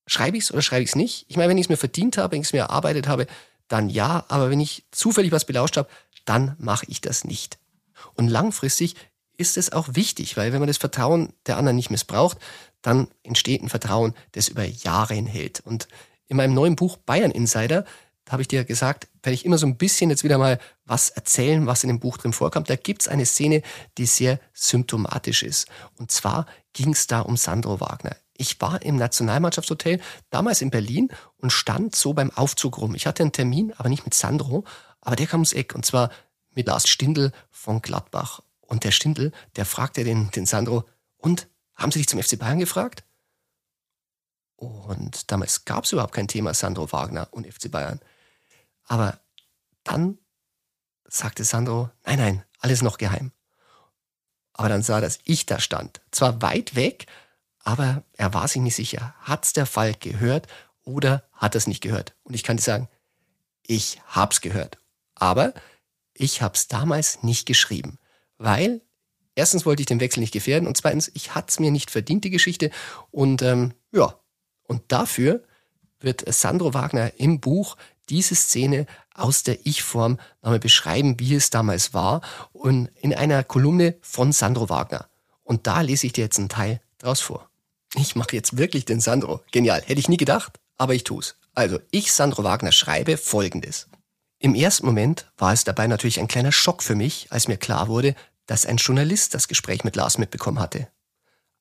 Schreibe 0.07 0.38
ich 0.38 0.45
es 0.45 0.51
oder 0.51 0.62
schreibe 0.62 0.83
ich 0.83 0.89
es 0.89 0.95
nicht? 0.95 1.25
Ich 1.27 1.38
meine, 1.38 1.50
wenn 1.50 1.57
ich 1.57 1.65
es 1.65 1.69
mir 1.69 1.77
verdient 1.77 2.17
habe, 2.17 2.33
wenn 2.33 2.41
ich 2.41 2.47
es 2.47 2.53
mir 2.53 2.59
erarbeitet 2.59 3.07
habe, 3.07 3.27
dann 3.67 3.89
ja. 3.89 4.25
Aber 4.29 4.50
wenn 4.50 4.59
ich 4.59 4.86
zufällig 4.91 5.31
was 5.31 5.45
belauscht 5.45 5.77
habe, 5.77 5.89
dann 6.25 6.55
mache 6.59 6.86
ich 6.89 7.01
das 7.01 7.24
nicht. 7.24 7.59
Und 8.15 8.27
langfristig 8.27 8.95
ist 9.38 9.57
es 9.57 9.71
auch 9.71 9.89
wichtig, 9.91 10.38
weil 10.38 10.51
wenn 10.51 10.59
man 10.59 10.67
das 10.67 10.77
Vertrauen 10.77 11.33
der 11.45 11.57
anderen 11.57 11.75
nicht 11.75 11.91
missbraucht, 11.91 12.38
dann 12.81 13.07
entsteht 13.24 13.62
ein 13.62 13.69
Vertrauen, 13.69 14.15
das 14.31 14.47
über 14.47 14.63
Jahre 14.63 15.13
hinhält. 15.13 15.62
Und 15.63 15.88
in 16.27 16.38
meinem 16.38 16.53
neuen 16.53 16.75
Buch 16.75 16.97
Bayern 16.97 17.32
Insider, 17.32 17.86
habe 18.30 18.42
ich 18.42 18.48
dir 18.48 18.66
gesagt, 18.66 19.08
werde 19.24 19.34
ich 19.34 19.46
immer 19.46 19.58
so 19.58 19.66
ein 19.66 19.78
bisschen 19.78 20.10
jetzt 20.10 20.24
wieder 20.24 20.38
mal 20.38 20.60
was 20.86 21.10
erzählen, 21.10 21.66
was 21.68 21.84
in 21.84 21.90
dem 21.90 22.00
Buch 22.00 22.18
drin 22.18 22.34
vorkommt. 22.34 22.70
Da 22.70 22.76
gibt 22.76 23.02
es 23.02 23.08
eine 23.08 23.26
Szene, 23.26 23.62
die 23.98 24.06
sehr 24.06 24.40
symptomatisch 24.54 25.44
ist. 25.44 25.68
Und 25.98 26.12
zwar 26.12 26.46
ging 26.74 26.94
es 26.94 27.08
da 27.08 27.22
um 27.22 27.38
Sandro 27.38 27.80
Wagner. 27.80 28.16
Ich 28.38 28.62
war 28.62 28.82
im 28.84 28.98
Nationalmannschaftshotel, 28.98 30.00
damals 30.30 30.62
in 30.62 30.70
Berlin, 30.70 31.10
und 31.38 31.52
stand 31.52 31.96
so 31.96 32.13
beim 32.13 32.32
Aufzug 32.32 32.78
rum. 32.78 32.96
Ich 32.96 33.08
hatte 33.08 33.24
einen 33.24 33.32
Termin, 33.32 33.74
aber 33.78 33.90
nicht 33.90 34.06
mit 34.06 34.13
Sandro, 34.13 34.63
aber 35.02 35.16
der 35.16 35.28
kam 35.28 35.40
ums 35.40 35.54
Eck, 35.54 35.74
und 35.74 35.86
zwar 35.86 36.12
mit 36.54 36.68
Lars 36.68 36.88
Stindl 36.88 37.32
von 37.50 37.82
Gladbach. 37.82 38.42
Und 38.62 38.84
der 38.84 38.92
Stindl, 38.92 39.32
der 39.56 39.66
fragte 39.66 40.04
den, 40.04 40.30
den 40.32 40.46
Sandro, 40.46 40.86
und 41.18 41.48
haben 41.76 41.92
Sie 41.92 42.00
dich 42.00 42.08
zum 42.08 42.22
FC 42.22 42.38
Bayern 42.38 42.60
gefragt? 42.60 43.04
Und 44.56 45.32
damals 45.32 45.66
gab 45.66 45.84
es 45.84 45.92
überhaupt 45.92 46.13
kein 46.13 46.28
Thema 46.28 46.54
Sandro 46.54 46.92
Wagner 46.92 47.28
und 47.32 47.46
FC 47.46 47.72
Bayern. 47.72 48.00
Aber 48.88 49.19
dann 49.84 50.17
sagte 51.06 51.43
Sandro, 51.43 51.89
nein, 52.06 52.19
nein, 52.19 52.43
alles 52.60 52.82
noch 52.82 52.97
geheim. 52.97 53.32
Aber 54.54 54.69
dann 54.69 54.82
sah, 54.82 55.02
dass 55.02 55.19
ich 55.23 55.45
da 55.45 55.60
stand. 55.60 56.02
Zwar 56.12 56.41
weit 56.41 56.76
weg, 56.76 57.06
aber 57.60 58.04
er 58.13 58.34
war 58.34 58.47
sich 58.47 58.62
nicht 58.62 58.76
sicher. 58.76 59.13
Hat's 59.21 59.54
der 59.54 59.65
Falk 59.65 60.00
gehört 60.00 60.47
oder 60.84 61.23
hat 61.34 61.54
er 61.54 61.60
es 61.60 61.67
nicht 61.67 61.82
gehört? 61.82 62.15
Und 62.23 62.34
ich 62.34 62.43
kann 62.43 62.58
dir 62.58 62.63
sagen, 62.63 62.89
ich 63.62 64.02
hab's 64.08 64.41
gehört. 64.41 64.80
Aber 65.15 65.54
ich 66.13 66.41
hab's 66.41 66.67
damals 66.67 67.23
nicht 67.23 67.45
geschrieben, 67.45 68.00
weil 68.38 68.82
erstens 69.36 69.65
wollte 69.65 69.82
ich 69.82 69.88
den 69.88 70.00
Wechsel 70.00 70.21
nicht 70.21 70.34
gefährden 70.34 70.67
und 70.67 70.78
zweitens, 70.78 71.12
ich 71.13 71.36
hat's 71.36 71.60
mir 71.60 71.71
nicht 71.71 71.91
verdient, 71.91 72.23
die 72.23 72.30
Geschichte. 72.30 72.71
Und 73.12 73.41
ähm, 73.41 73.73
ja, 73.91 74.19
und 74.63 74.84
dafür 74.91 75.43
wird 76.00 76.23
Sandro 76.34 76.73
Wagner 76.73 77.19
im 77.19 77.39
Buch 77.39 77.78
diese 78.10 78.36
Szene 78.36 78.86
aus 79.13 79.43
der 79.43 79.65
Ich-Form 79.65 80.20
nochmal 80.41 80.60
beschreiben, 80.60 81.20
wie 81.20 81.36
es 81.36 81.50
damals 81.50 81.93
war 81.93 82.22
und 82.54 82.89
in 83.02 83.13
einer 83.13 83.43
Kolumne 83.43 83.96
von 84.02 84.32
Sandro 84.32 84.70
Wagner. 84.70 85.10
Und 85.43 85.67
da 85.67 85.82
lese 85.82 86.08
ich 86.08 86.13
dir 86.13 86.26
jetzt 86.26 86.39
einen 86.39 86.50
Teil 86.50 86.82
draus 86.98 87.22
vor. 87.22 87.50
Ich 87.96 88.15
mache 88.15 88.36
jetzt 88.36 88.58
wirklich 88.58 88.86
den 88.86 89.00
Sandro. 89.00 89.41
Genial. 89.52 89.82
Hätte 89.82 90.00
ich 90.00 90.10
nie 90.10 90.17
gedacht, 90.17 90.60
aber 90.78 90.93
ich 90.93 91.04
tu's. 91.04 91.36
Also, 91.54 91.80
ich, 91.89 92.12
Sandro 92.12 92.43
Wagner, 92.43 92.72
schreibe 92.72 93.17
Folgendes. 93.17 93.88
Im 94.39 94.54
ersten 94.54 94.86
Moment 94.86 95.32
war 95.38 95.54
es 95.54 95.63
dabei 95.63 95.88
natürlich 95.88 96.20
ein 96.20 96.28
kleiner 96.28 96.52
Schock 96.52 96.84
für 96.84 96.96
mich, 96.96 97.28
als 97.32 97.48
mir 97.48 97.58
klar 97.58 97.88
wurde, 97.88 98.13
dass 98.46 98.65
ein 98.65 98.78
Journalist 98.78 99.34
das 99.34 99.48
Gespräch 99.48 99.84
mit 99.84 99.96
Lars 99.96 100.17
mitbekommen 100.17 100.60
hatte. 100.60 100.88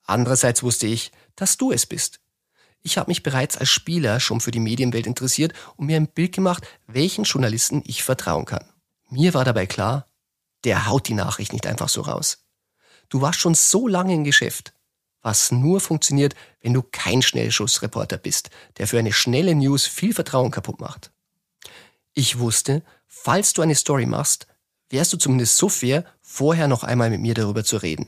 Andererseits 0.03 0.63
wusste 0.63 0.87
ich, 0.87 1.11
dass 1.35 1.57
du 1.57 1.71
es 1.71 1.85
bist. 1.85 2.19
Ich 2.87 2.97
habe 2.97 3.11
mich 3.11 3.21
bereits 3.21 3.57
als 3.57 3.67
Spieler 3.67 4.21
schon 4.21 4.39
für 4.39 4.51
die 4.51 4.61
Medienwelt 4.61 5.07
interessiert 5.07 5.51
und 5.75 5.87
mir 5.87 5.97
ein 5.97 6.07
Bild 6.07 6.31
gemacht, 6.31 6.65
welchen 6.87 7.25
Journalisten 7.25 7.83
ich 7.85 8.01
vertrauen 8.01 8.45
kann. 8.45 8.63
Mir 9.09 9.33
war 9.33 9.43
dabei 9.43 9.65
klar, 9.65 10.07
der 10.63 10.87
haut 10.87 11.09
die 11.09 11.13
Nachricht 11.13 11.51
nicht 11.51 11.67
einfach 11.67 11.89
so 11.89 11.99
raus. 11.99 12.45
Du 13.09 13.19
warst 13.19 13.41
schon 13.41 13.55
so 13.55 13.89
lange 13.89 14.13
im 14.13 14.23
Geschäft, 14.23 14.71
was 15.21 15.51
nur 15.51 15.81
funktioniert, 15.81 16.33
wenn 16.61 16.71
du 16.71 16.81
kein 16.81 17.21
Schnellschussreporter 17.21 18.17
bist, 18.17 18.51
der 18.77 18.87
für 18.87 18.99
eine 18.99 19.11
schnelle 19.11 19.53
News 19.53 19.85
viel 19.85 20.13
Vertrauen 20.13 20.51
kaputt 20.51 20.79
macht. 20.79 21.11
Ich 22.13 22.39
wusste, 22.39 22.83
falls 23.05 23.51
du 23.51 23.63
eine 23.63 23.75
Story 23.75 24.05
machst, 24.05 24.47
wärst 24.89 25.11
du 25.11 25.17
zumindest 25.17 25.57
so 25.57 25.67
fair, 25.67 26.05
vorher 26.21 26.69
noch 26.69 26.85
einmal 26.85 27.09
mit 27.09 27.19
mir 27.19 27.33
darüber 27.33 27.65
zu 27.65 27.75
reden. 27.75 28.07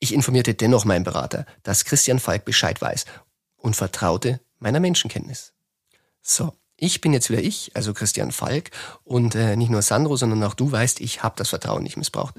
Ich 0.00 0.12
informierte 0.12 0.52
dennoch 0.52 0.84
meinen 0.84 1.04
Berater, 1.04 1.46
dass 1.62 1.86
Christian 1.86 2.18
Falk 2.18 2.44
Bescheid 2.44 2.78
weiß 2.82 3.06
und 3.60 3.76
vertraute 3.76 4.40
meiner 4.58 4.80
Menschenkenntnis. 4.80 5.52
So, 6.22 6.52
ich 6.76 7.00
bin 7.00 7.12
jetzt 7.12 7.30
wieder 7.30 7.42
ich, 7.42 7.70
also 7.74 7.94
Christian 7.94 8.32
Falk, 8.32 8.70
und 9.04 9.34
äh, 9.34 9.56
nicht 9.56 9.70
nur 9.70 9.82
Sandro, 9.82 10.16
sondern 10.16 10.42
auch 10.44 10.54
du 10.54 10.70
weißt, 10.70 11.00
ich 11.00 11.22
habe 11.22 11.34
das 11.36 11.50
Vertrauen 11.50 11.82
nicht 11.82 11.96
missbraucht. 11.96 12.34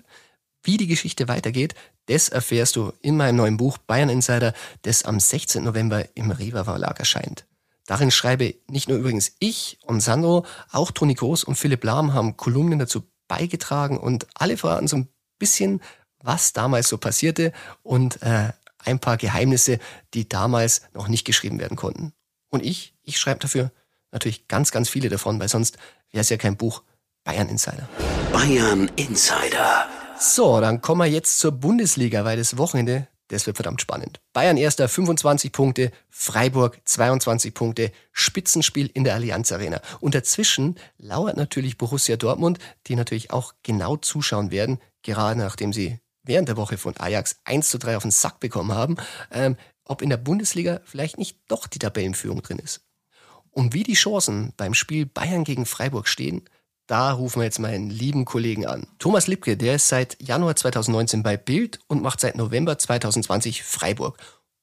Wie 0.64 0.78
die 0.78 0.88
Geschichte 0.88 1.28
weitergeht, 1.28 1.74
das 2.08 2.30
erfährst 2.30 2.76
du 2.76 2.94
in 3.02 3.18
meinem 3.18 3.38
neuen 3.38 3.58
Buch 3.58 3.78
Bayern 3.78 4.10
Insider, 4.10 4.54
das 4.84 5.06
am 5.06 5.20
16. 5.20 5.64
November 5.64 6.06
im 6.16 6.32
Rewe 6.32 6.64
Verlag 6.64 7.00
erscheint. 7.00 7.46
Darin 7.86 8.12
schreibe 8.12 8.56
nicht 8.68 8.90
nur 8.90 8.98
übrigens 8.98 9.34
ich 9.40 9.80
und 9.84 10.02
Sandro, 10.02 10.46
auch 10.72 10.92
Toni 10.92 11.16
Groß 11.16 11.44
und 11.44 11.56
Philipp 11.56 11.84
Lahm 11.84 12.14
haben 12.14 12.38
Kolumnen 12.38 12.80
dazu 12.80 13.04
beigetragen 13.28 13.98
und 13.98 14.28
alle 14.36 14.58
verraten 14.58 14.88
so 14.88 14.98
ein 14.98 15.08
bisschen, 15.40 15.82
was 16.20 16.54
damals 16.54 16.90
so 16.90 16.98
passierte 16.98 17.54
und 17.82 18.22
äh, 18.22 18.50
ein 18.84 19.00
paar 19.00 19.18
Geheimnisse, 19.18 19.80
die 20.14 20.28
damals 20.28 20.82
noch 20.94 21.08
nicht 21.08 21.26
geschrieben 21.26 21.60
werden 21.60 21.78
konnten. 21.78 22.14
Und 22.50 22.66
ich, 22.66 22.94
ich 23.04 23.20
schreibe 23.20 23.40
dafür 23.40 23.72
natürlich 24.12 24.48
ganz, 24.48 24.72
ganz 24.72 24.90
viele 24.90 25.10
davon, 25.10 25.40
weil 25.40 25.48
sonst 25.48 25.78
wäre 26.12 26.22
es 26.22 26.30
ja 26.30 26.38
kein 26.38 26.58
Buch 26.58 26.84
Bayern 27.24 27.50
Insider. 27.50 27.88
Bayern 28.32 28.92
Insider. 28.96 29.88
So, 30.20 30.60
dann 30.60 30.82
kommen 30.82 31.02
wir 31.02 31.08
jetzt 31.08 31.40
zur 31.40 31.52
Bundesliga, 31.52 32.26
weil 32.26 32.38
das 32.38 32.58
Wochenende, 32.58 33.08
Das 33.28 33.48
wird 33.48 33.56
verdammt 33.56 33.82
spannend. 33.82 34.20
Bayern 34.34 34.58
erster 34.58 34.90
25 34.90 35.54
Punkte, 35.54 35.92
Freiburg 36.10 36.82
22 36.84 37.54
Punkte, 37.54 37.92
Spitzenspiel 38.12 38.92
in 38.94 39.06
der 39.06 39.16
Allianz 39.16 39.54
Arena. 39.54 39.80
Und 40.02 40.16
dazwischen 40.16 40.78
lauert 40.98 41.38
natürlich 41.38 41.78
Borussia 41.78 42.18
Dortmund, 42.18 42.60
die 42.88 42.96
natürlich 42.96 43.32
auch 43.32 43.54
genau 43.64 43.96
zuschauen 43.96 44.52
werden, 44.52 44.80
gerade 45.02 45.40
nachdem 45.40 45.72
sie 45.72 46.00
während 46.32 46.48
der 46.48 46.56
Woche 46.56 46.78
von 46.78 46.96
Ajax 46.98 47.42
1 47.44 47.70
zu 47.70 47.78
3 47.78 47.98
auf 47.98 48.04
den 48.04 48.12
Sack 48.12 48.40
bekommen 48.40 48.72
haben, 48.72 48.96
ähm, 49.32 49.58
ob 49.84 50.02
in 50.02 50.10
der 50.10 50.16
Bundesliga 50.16 50.80
vielleicht 50.86 51.18
nicht 51.18 51.38
doch 51.50 51.68
die 51.68 51.78
Tabellenführung 51.78 52.42
drin 52.42 52.58
ist. 52.58 52.86
Und 53.50 53.74
wie 53.74 53.84
die 53.84 53.96
Chancen 53.96 54.54
beim 54.56 54.74
Spiel 54.74 55.06
Bayern 55.06 55.44
gegen 55.44 55.66
Freiburg 55.66 56.08
stehen, 56.08 56.46
da 56.88 57.12
rufen 57.12 57.42
wir 57.42 57.44
jetzt 57.44 57.60
meinen 57.60 57.90
lieben 57.90 58.24
Kollegen 58.24 58.66
an. 58.66 58.88
Thomas 58.98 59.28
Lipke, 59.28 59.58
der 59.58 59.76
ist 59.76 59.90
seit 59.90 60.22
Januar 60.22 60.56
2019 60.56 61.22
bei 61.22 61.36
Bild 61.36 61.80
und 61.88 62.02
macht 62.02 62.22
seit 62.22 62.38
November 62.38 62.78
2020 62.78 63.64
Freiburg. 63.64 64.18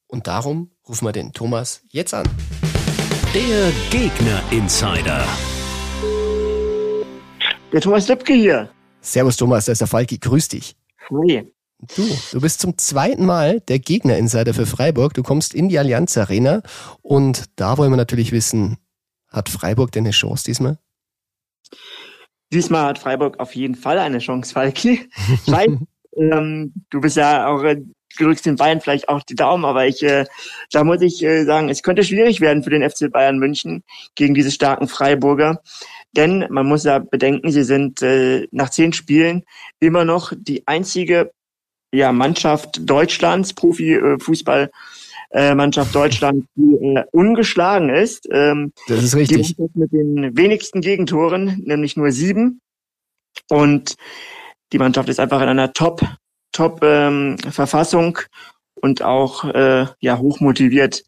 Und 0.07 0.27
darum 0.27 0.71
rufen 0.89 1.05
wir 1.05 1.13
den 1.13 1.35
Thomas 1.35 1.83
jetzt 1.91 2.15
an. 2.15 2.27
Der 3.35 3.71
Gegner 3.91 4.43
Insider. 4.51 5.23
Der 7.75 7.81
Thomas 7.83 8.09
Lipke 8.09 8.33
hier. 8.33 8.71
Servus 9.03 9.37
Thomas, 9.37 9.67
da 9.67 9.73
ist 9.73 9.83
der 9.83 9.87
Falki. 9.87 10.17
Grüß 10.17 10.49
dich. 10.49 10.75
Hi. 11.11 11.53
Du, 11.81 12.03
du 12.33 12.41
bist 12.41 12.61
zum 12.61 12.77
zweiten 12.77 13.25
Mal 13.25 13.61
der 13.61 13.79
Gegner 13.79 14.17
Insider 14.17 14.53
für 14.53 14.67
Freiburg. 14.67 15.15
Du 15.15 15.23
kommst 15.23 15.55
in 15.55 15.69
die 15.69 15.79
Allianz 15.79 16.17
Arena 16.17 16.63
und 17.03 17.45
da 17.55 17.79
wollen 17.79 17.93
wir 17.93 17.97
natürlich 17.97 18.33
wissen, 18.33 18.79
hat 19.29 19.49
Freiburg 19.49 19.93
denn 19.93 20.05
eine 20.05 20.11
Chance 20.11 20.45
diesmal? 20.45 20.79
Diesmal 22.53 22.87
hat 22.87 22.99
Freiburg 22.99 23.39
auf 23.39 23.55
jeden 23.55 23.77
Fall 23.77 23.99
eine 23.99 24.19
Chance, 24.19 24.55
Falki. 24.55 25.09
Weil, 25.47 25.79
ähm, 26.17 26.73
du 26.91 27.01
bist 27.01 27.17
ja 27.17 27.47
auch, 27.47 27.63
äh, 27.63 27.77
du 27.77 28.25
drückst 28.25 28.47
den 28.47 28.57
Bayern 28.57 28.81
vielleicht 28.81 29.09
auch 29.09 29.23
die 29.23 29.37
Daumen, 29.37 29.65
aber 29.65 29.87
ich, 29.87 30.03
äh, 30.03 30.25
da 30.73 30.83
muss 30.83 31.01
ich 31.03 31.23
äh, 31.23 31.45
sagen, 31.45 31.69
es 31.69 31.85
könnte 31.85 32.03
schwierig 32.03 32.41
werden 32.41 32.65
für 32.65 32.71
den 32.71 32.89
FC 32.89 33.13
Bayern 33.13 33.39
München 33.39 33.85
gegen 34.17 34.35
diese 34.35 34.51
starken 34.51 34.89
Freiburger. 34.89 35.63
Denn 36.17 36.47
man 36.51 36.67
muss 36.67 36.85
ja 36.85 36.99
bedenken, 36.99 37.53
sie 37.53 37.65
sind 37.65 38.03
äh, 38.03 38.49
nach 38.51 38.71
zehn 38.71 38.93
Spielen 38.93 39.45
immer 39.79 40.05
noch 40.05 40.33
die 40.37 40.67
einzige 40.67 41.31
ja, 41.93 42.13
Mannschaft 42.13 42.81
Deutschlands, 42.89 43.53
Profifußball. 43.55 44.71
Äh, 45.31 45.55
Mannschaft 45.55 45.95
Deutschland, 45.95 46.47
die 46.55 46.97
äh, 46.97 47.05
ungeschlagen 47.13 47.91
ist. 47.91 48.27
Ähm, 48.33 48.73
das 48.87 49.05
ist 49.05 49.15
richtig. 49.15 49.57
Die 49.57 49.69
mit 49.75 49.93
den 49.93 50.35
wenigsten 50.35 50.81
Gegentoren, 50.81 51.63
nämlich 51.67 51.99
nur 51.99 52.13
sieben. 52.13 52.63
Und 53.51 53.97
die 54.73 54.79
Mannschaft 54.79 55.11
ist 55.11 55.21
einfach 55.21 55.43
in 55.43 55.49
einer 55.49 55.75
Top, 55.75 56.01
Top 56.53 56.83
ähm, 56.83 57.37
Verfassung 57.51 58.19
und 58.81 59.03
auch 59.03 59.45
äh, 59.45 59.87
ja 60.01 60.19
hoch 60.19 60.41
motiviert 60.41 61.03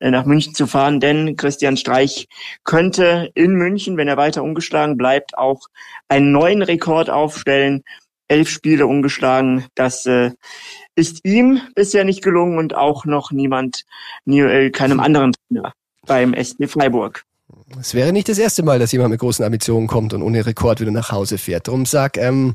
äh, 0.00 0.10
nach 0.10 0.24
München 0.24 0.54
zu 0.54 0.66
fahren, 0.66 1.00
denn 1.00 1.36
Christian 1.36 1.76
Streich 1.76 2.26
könnte 2.64 3.30
in 3.34 3.52
München, 3.52 3.96
wenn 3.96 4.08
er 4.08 4.16
weiter 4.16 4.42
ungeschlagen 4.42 4.96
bleibt, 4.96 5.36
auch 5.36 5.60
einen 6.08 6.32
neuen 6.32 6.62
Rekord 6.62 7.10
aufstellen. 7.10 7.82
Elf 8.30 8.48
Spiele 8.48 8.86
ungeschlagen, 8.86 9.66
das 9.74 10.06
äh, 10.06 10.30
ist 10.94 11.24
ihm 11.24 11.60
bisher 11.74 12.04
nicht 12.04 12.22
gelungen 12.22 12.58
und 12.58 12.74
auch 12.74 13.04
noch 13.04 13.32
niemand, 13.32 13.84
nie, 14.24 14.40
äh, 14.40 14.70
keinem 14.70 15.00
anderen 15.00 15.32
Trainer 15.32 15.72
beim 16.06 16.34
SC 16.34 16.68
Freiburg. 16.68 17.24
Es 17.80 17.94
wäre 17.94 18.12
nicht 18.12 18.28
das 18.28 18.38
erste 18.38 18.62
Mal, 18.62 18.78
dass 18.78 18.92
jemand 18.92 19.10
mit 19.10 19.20
großen 19.20 19.44
Ambitionen 19.44 19.88
kommt 19.88 20.14
und 20.14 20.22
ohne 20.22 20.46
Rekord 20.46 20.80
wieder 20.80 20.92
nach 20.92 21.10
Hause 21.10 21.38
fährt. 21.38 21.66
Darum 21.66 21.86
sag, 21.86 22.16
ähm, 22.16 22.54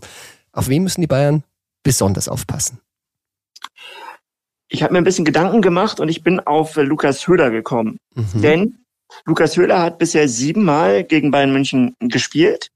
auf 0.54 0.70
wen 0.70 0.84
müssen 0.84 1.02
die 1.02 1.08
Bayern 1.08 1.44
besonders 1.84 2.30
aufpassen? 2.30 2.80
Ich 4.70 4.82
habe 4.82 4.94
mir 4.94 5.00
ein 5.00 5.04
bisschen 5.04 5.26
Gedanken 5.26 5.62
gemacht 5.62 6.00
und 6.00 6.08
ich 6.08 6.24
bin 6.24 6.40
auf 6.40 6.78
äh, 6.78 6.84
Lukas 6.84 7.28
Höhler 7.28 7.52
gekommen. 7.52 7.98
Mhm. 8.14 8.42
Denn 8.42 8.78
Lukas 9.26 9.58
Höhler 9.58 9.82
hat 9.82 9.98
bisher 9.98 10.28
siebenmal 10.28 11.04
gegen 11.04 11.32
Bayern 11.32 11.52
München 11.52 11.96
gespielt, 12.00 12.72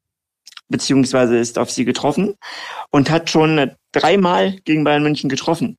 beziehungsweise 0.69 1.37
ist 1.37 1.59
auf 1.59 1.69
sie 1.69 1.85
getroffen 1.85 2.35
und 2.91 3.09
hat 3.09 3.29
schon 3.29 3.71
dreimal 3.91 4.53
gegen 4.63 4.83
Bayern 4.83 5.03
München 5.03 5.29
getroffen. 5.29 5.77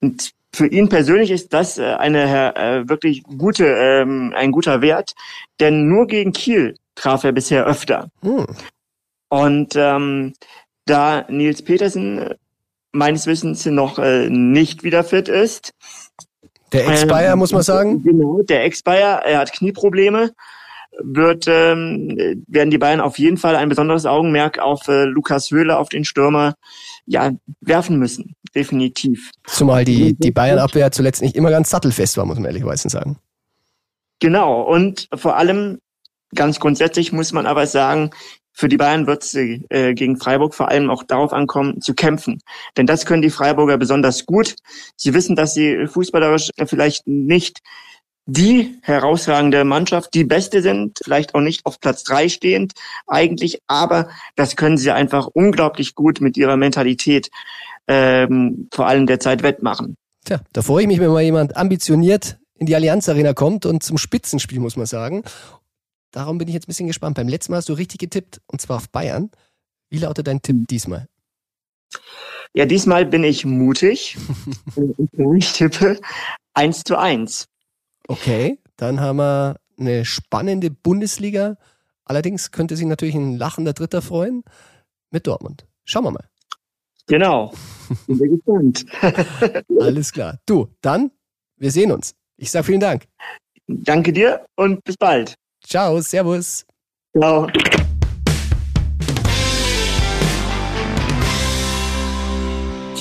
Und 0.00 0.32
für 0.54 0.66
ihn 0.66 0.88
persönlich 0.88 1.30
ist 1.30 1.52
das 1.52 1.78
äh, 1.78 1.94
eine 1.94 2.54
äh, 2.54 2.88
wirklich 2.88 3.22
gute, 3.22 3.66
ähm, 3.66 4.32
ein 4.36 4.52
guter 4.52 4.82
Wert, 4.82 5.14
denn 5.60 5.88
nur 5.88 6.06
gegen 6.06 6.32
Kiel 6.32 6.76
traf 6.94 7.24
er 7.24 7.32
bisher 7.32 7.66
öfter. 7.66 8.10
Hm. 8.20 8.46
Und 9.28 9.74
ähm, 9.76 10.34
da 10.84 11.24
Nils 11.28 11.62
Petersen 11.62 12.34
meines 12.92 13.26
Wissens 13.26 13.64
noch 13.64 13.98
äh, 13.98 14.28
nicht 14.28 14.82
wieder 14.82 15.04
fit 15.04 15.28
ist. 15.28 15.72
Der 16.72 16.86
Ex-Bayer, 16.88 17.32
ähm, 17.32 17.38
muss 17.38 17.52
man 17.52 17.62
sagen? 17.62 18.02
Genau, 18.02 18.42
der 18.42 18.64
Ex-Bayer, 18.64 19.22
er 19.24 19.38
hat 19.38 19.52
Knieprobleme 19.52 20.32
wird, 21.04 21.46
ähm, 21.48 22.42
werden 22.46 22.70
die 22.70 22.78
Bayern 22.78 23.00
auf 23.00 23.18
jeden 23.18 23.36
Fall 23.36 23.56
ein 23.56 23.68
besonderes 23.68 24.06
Augenmerk 24.06 24.58
auf 24.58 24.88
äh, 24.88 25.04
Lukas 25.04 25.50
Höhle, 25.50 25.78
auf 25.78 25.88
den 25.88 26.04
Stürmer, 26.04 26.54
ja, 27.06 27.32
werfen 27.60 27.98
müssen. 27.98 28.34
Definitiv. 28.54 29.30
Zumal 29.46 29.84
die, 29.84 30.14
die 30.14 30.30
Bayern-Abwehr 30.30 30.92
zuletzt 30.92 31.22
nicht 31.22 31.36
immer 31.36 31.50
ganz 31.50 31.70
sattelfest 31.70 32.16
war, 32.16 32.26
muss 32.26 32.36
man 32.36 32.46
ehrlicherweise 32.46 32.88
sagen. 32.88 33.18
Genau. 34.20 34.62
Und 34.62 35.08
vor 35.14 35.36
allem, 35.36 35.78
ganz 36.34 36.60
grundsätzlich 36.60 37.12
muss 37.12 37.32
man 37.32 37.46
aber 37.46 37.66
sagen, 37.66 38.10
für 38.52 38.68
die 38.68 38.76
Bayern 38.76 39.06
wird 39.06 39.24
es 39.24 39.34
äh, 39.34 39.94
gegen 39.94 40.18
Freiburg 40.18 40.54
vor 40.54 40.68
allem 40.68 40.90
auch 40.90 41.02
darauf 41.02 41.32
ankommen, 41.32 41.80
zu 41.80 41.94
kämpfen. 41.94 42.40
Denn 42.76 42.86
das 42.86 43.06
können 43.06 43.22
die 43.22 43.30
Freiburger 43.30 43.78
besonders 43.78 44.26
gut. 44.26 44.56
Sie 44.96 45.14
wissen, 45.14 45.36
dass 45.36 45.54
sie 45.54 45.86
fußballerisch 45.86 46.50
vielleicht 46.66 47.06
nicht 47.06 47.60
die 48.26 48.78
herausragende 48.82 49.64
Mannschaft, 49.64 50.14
die 50.14 50.24
beste 50.24 50.62
sind, 50.62 50.98
vielleicht 51.02 51.34
auch 51.34 51.40
nicht 51.40 51.66
auf 51.66 51.80
Platz 51.80 52.04
drei 52.04 52.28
stehend 52.28 52.72
eigentlich, 53.06 53.60
aber 53.66 54.08
das 54.36 54.56
können 54.56 54.78
sie 54.78 54.92
einfach 54.92 55.26
unglaublich 55.26 55.94
gut 55.94 56.20
mit 56.20 56.36
ihrer 56.36 56.56
Mentalität 56.56 57.30
ähm, 57.88 58.68
vor 58.72 58.86
allem 58.86 59.06
derzeit 59.06 59.42
wettmachen. 59.42 59.96
Tja, 60.24 60.40
da 60.52 60.62
freue 60.62 60.82
ich 60.82 60.88
mich, 60.88 61.00
wenn 61.00 61.10
mal 61.10 61.22
jemand 61.22 61.56
ambitioniert 61.56 62.38
in 62.54 62.66
die 62.66 62.76
Allianz 62.76 63.08
Arena 63.08 63.34
kommt 63.34 63.66
und 63.66 63.82
zum 63.82 63.98
Spitzenspiel, 63.98 64.60
muss 64.60 64.76
man 64.76 64.86
sagen. 64.86 65.24
Darum 66.12 66.38
bin 66.38 66.46
ich 66.46 66.54
jetzt 66.54 66.64
ein 66.64 66.68
bisschen 66.68 66.86
gespannt. 66.86 67.16
Beim 67.16 67.26
letzten 67.26 67.52
Mal 67.52 67.58
hast 67.58 67.68
du 67.68 67.72
richtig 67.72 67.98
getippt, 67.98 68.40
und 68.46 68.60
zwar 68.60 68.76
auf 68.76 68.88
Bayern. 68.90 69.30
Wie 69.90 69.98
lautet 69.98 70.28
dein 70.28 70.42
Tipp 70.42 70.68
diesmal? 70.68 71.08
Ja, 72.54 72.66
diesmal 72.66 73.04
bin 73.06 73.24
ich 73.24 73.44
mutig. 73.44 74.16
ich 75.36 75.52
tippe 75.52 76.00
1 76.54 76.84
zu 76.84 76.98
1. 76.98 77.48
Okay, 78.08 78.58
dann 78.76 79.00
haben 79.00 79.16
wir 79.16 79.56
eine 79.78 80.04
spannende 80.04 80.70
Bundesliga. 80.70 81.56
Allerdings 82.04 82.50
könnte 82.50 82.76
sich 82.76 82.86
natürlich 82.86 83.14
ein 83.14 83.36
lachender 83.36 83.72
Dritter 83.72 84.02
freuen 84.02 84.44
mit 85.10 85.26
Dortmund. 85.26 85.66
Schauen 85.84 86.04
wir 86.04 86.10
mal. 86.10 86.28
Genau. 87.06 87.52
Bin 88.06 88.16
sehr 88.16 88.28
gespannt. 88.28 88.84
Alles 89.80 90.12
klar. 90.12 90.38
Du, 90.46 90.68
dann, 90.80 91.10
wir 91.56 91.70
sehen 91.70 91.92
uns. 91.92 92.14
Ich 92.36 92.50
sage 92.50 92.64
vielen 92.64 92.80
Dank. 92.80 93.06
Danke 93.66 94.12
dir 94.12 94.44
und 94.56 94.82
bis 94.84 94.96
bald. 94.96 95.34
Ciao, 95.64 96.00
Servus. 96.00 96.64
Ciao. 97.16 97.48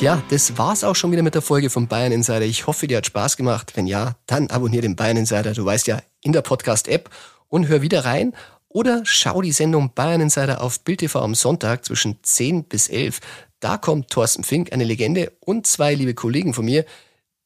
Tja, 0.01 0.19
das 0.31 0.57
war's 0.57 0.83
auch 0.83 0.95
schon 0.95 1.11
wieder 1.11 1.21
mit 1.21 1.35
der 1.35 1.43
Folge 1.43 1.69
von 1.69 1.87
Bayern 1.87 2.11
Insider. 2.11 2.41
Ich 2.41 2.65
hoffe, 2.65 2.87
dir 2.87 2.97
hat 2.97 3.05
Spaß 3.05 3.37
gemacht. 3.37 3.73
Wenn 3.75 3.85
ja, 3.85 4.15
dann 4.25 4.49
abonniere 4.49 4.81
den 4.81 4.95
Bayern 4.95 5.15
Insider. 5.15 5.53
Du 5.53 5.63
weißt 5.63 5.85
ja, 5.85 6.01
in 6.23 6.33
der 6.33 6.41
Podcast-App 6.41 7.07
und 7.49 7.67
hör 7.67 7.83
wieder 7.83 8.03
rein. 8.03 8.33
Oder 8.67 9.03
schau 9.05 9.43
die 9.43 9.51
Sendung 9.51 9.93
Bayern 9.93 10.21
Insider 10.21 10.63
auf 10.63 10.79
Bild 10.79 11.01
TV 11.01 11.21
am 11.21 11.35
Sonntag 11.35 11.85
zwischen 11.85 12.17
10 12.23 12.63
bis 12.63 12.87
11. 12.87 13.19
Da 13.59 13.77
kommt 13.77 14.09
Thorsten 14.09 14.43
Fink, 14.43 14.73
eine 14.73 14.85
Legende, 14.85 15.33
und 15.39 15.67
zwei 15.67 15.93
liebe 15.93 16.15
Kollegen 16.15 16.55
von 16.55 16.65
mir. 16.65 16.83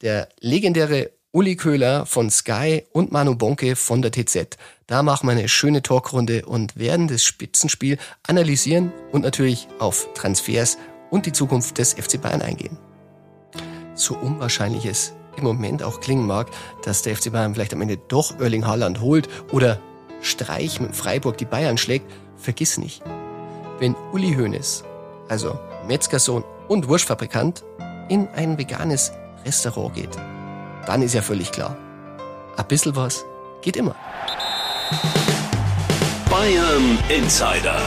Der 0.01 0.29
legendäre 0.39 1.11
Uli 1.33 1.57
Köhler 1.57 2.05
von 2.05 2.29
Sky 2.29 2.85
und 2.93 3.11
Manu 3.11 3.35
Bonke 3.35 3.75
von 3.75 4.01
der 4.01 4.13
TZ. 4.13 4.55
Da 4.87 5.03
machen 5.03 5.27
wir 5.27 5.33
eine 5.33 5.49
schöne 5.49 5.81
Talkrunde 5.81 6.45
und 6.45 6.77
werden 6.77 7.09
das 7.09 7.25
Spitzenspiel 7.25 7.97
analysieren 8.23 8.93
und 9.11 9.23
natürlich 9.23 9.67
auf 9.77 10.07
Transfers 10.13 10.77
und 11.11 11.25
die 11.25 11.31
Zukunft 11.31 11.77
des 11.77 11.93
FC 11.93 12.21
Bayern 12.21 12.41
eingehen. 12.41 12.77
So 13.93 14.15
unwahrscheinlich 14.15 14.85
es 14.85 15.13
im 15.37 15.43
Moment 15.43 15.83
auch 15.83 15.99
klingen 15.99 16.27
mag, 16.27 16.47
dass 16.83 17.01
der 17.01 17.15
FC 17.15 17.31
Bayern 17.31 17.53
vielleicht 17.53 17.73
am 17.73 17.81
Ende 17.81 17.97
doch 17.97 18.39
Erling 18.39 18.65
Haaland 18.65 19.01
holt 19.01 19.27
oder 19.51 19.79
Streich 20.21 20.79
mit 20.79 20.95
Freiburg 20.95 21.37
die 21.37 21.45
Bayern 21.45 21.77
schlägt, 21.77 22.11
vergiss 22.37 22.77
nicht, 22.77 23.01
wenn 23.79 23.95
Uli 24.11 24.33
Hoeneß, 24.33 24.83
also 25.29 25.59
Metzgersohn 25.87 26.43
und 26.67 26.87
Wurstfabrikant, 26.87 27.63
in 28.09 28.27
ein 28.29 28.57
veganes 28.57 29.11
Restaurant 29.45 29.93
geht, 29.95 30.15
dann 30.85 31.01
ist 31.01 31.13
ja 31.13 31.21
völlig 31.21 31.51
klar, 31.51 31.75
ein 32.57 32.67
bisschen 32.67 32.95
was 32.95 33.25
geht 33.61 33.75
immer. 33.77 33.95
Bayern 36.37 36.99
Insider, 37.07 37.79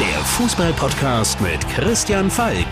der 0.00 0.24
Fußballpodcast 0.24 1.40
mit 1.40 1.60
Christian 1.68 2.28
Falk. 2.32 2.66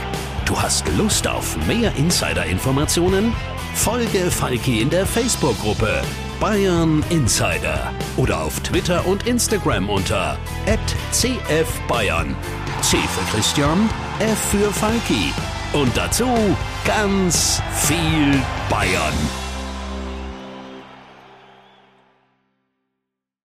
Du 0.45 0.61
hast 0.61 0.89
Lust 0.99 1.29
auf 1.29 1.57
mehr 1.69 1.95
Insider-Informationen? 1.95 3.33
Folge 3.77 4.29
Falki 4.29 4.81
in 4.81 4.91
der 4.91 5.07
Facebook-Gruppe 5.07 6.03
Bayern 6.41 7.05
Insider 7.11 7.93
oder 8.17 8.43
auf 8.43 8.59
Twitter 8.59 9.07
und 9.07 9.25
Instagram 9.29 9.89
unter 9.89 10.37
@cfbayern. 11.13 12.35
C 12.81 12.97
für 12.97 13.37
Christian, 13.37 13.89
F 14.19 14.39
für 14.51 14.73
Falki 14.73 15.33
und 15.73 15.97
dazu 15.97 16.27
ganz 16.85 17.63
viel 17.87 18.43
Bayern. 18.69 19.15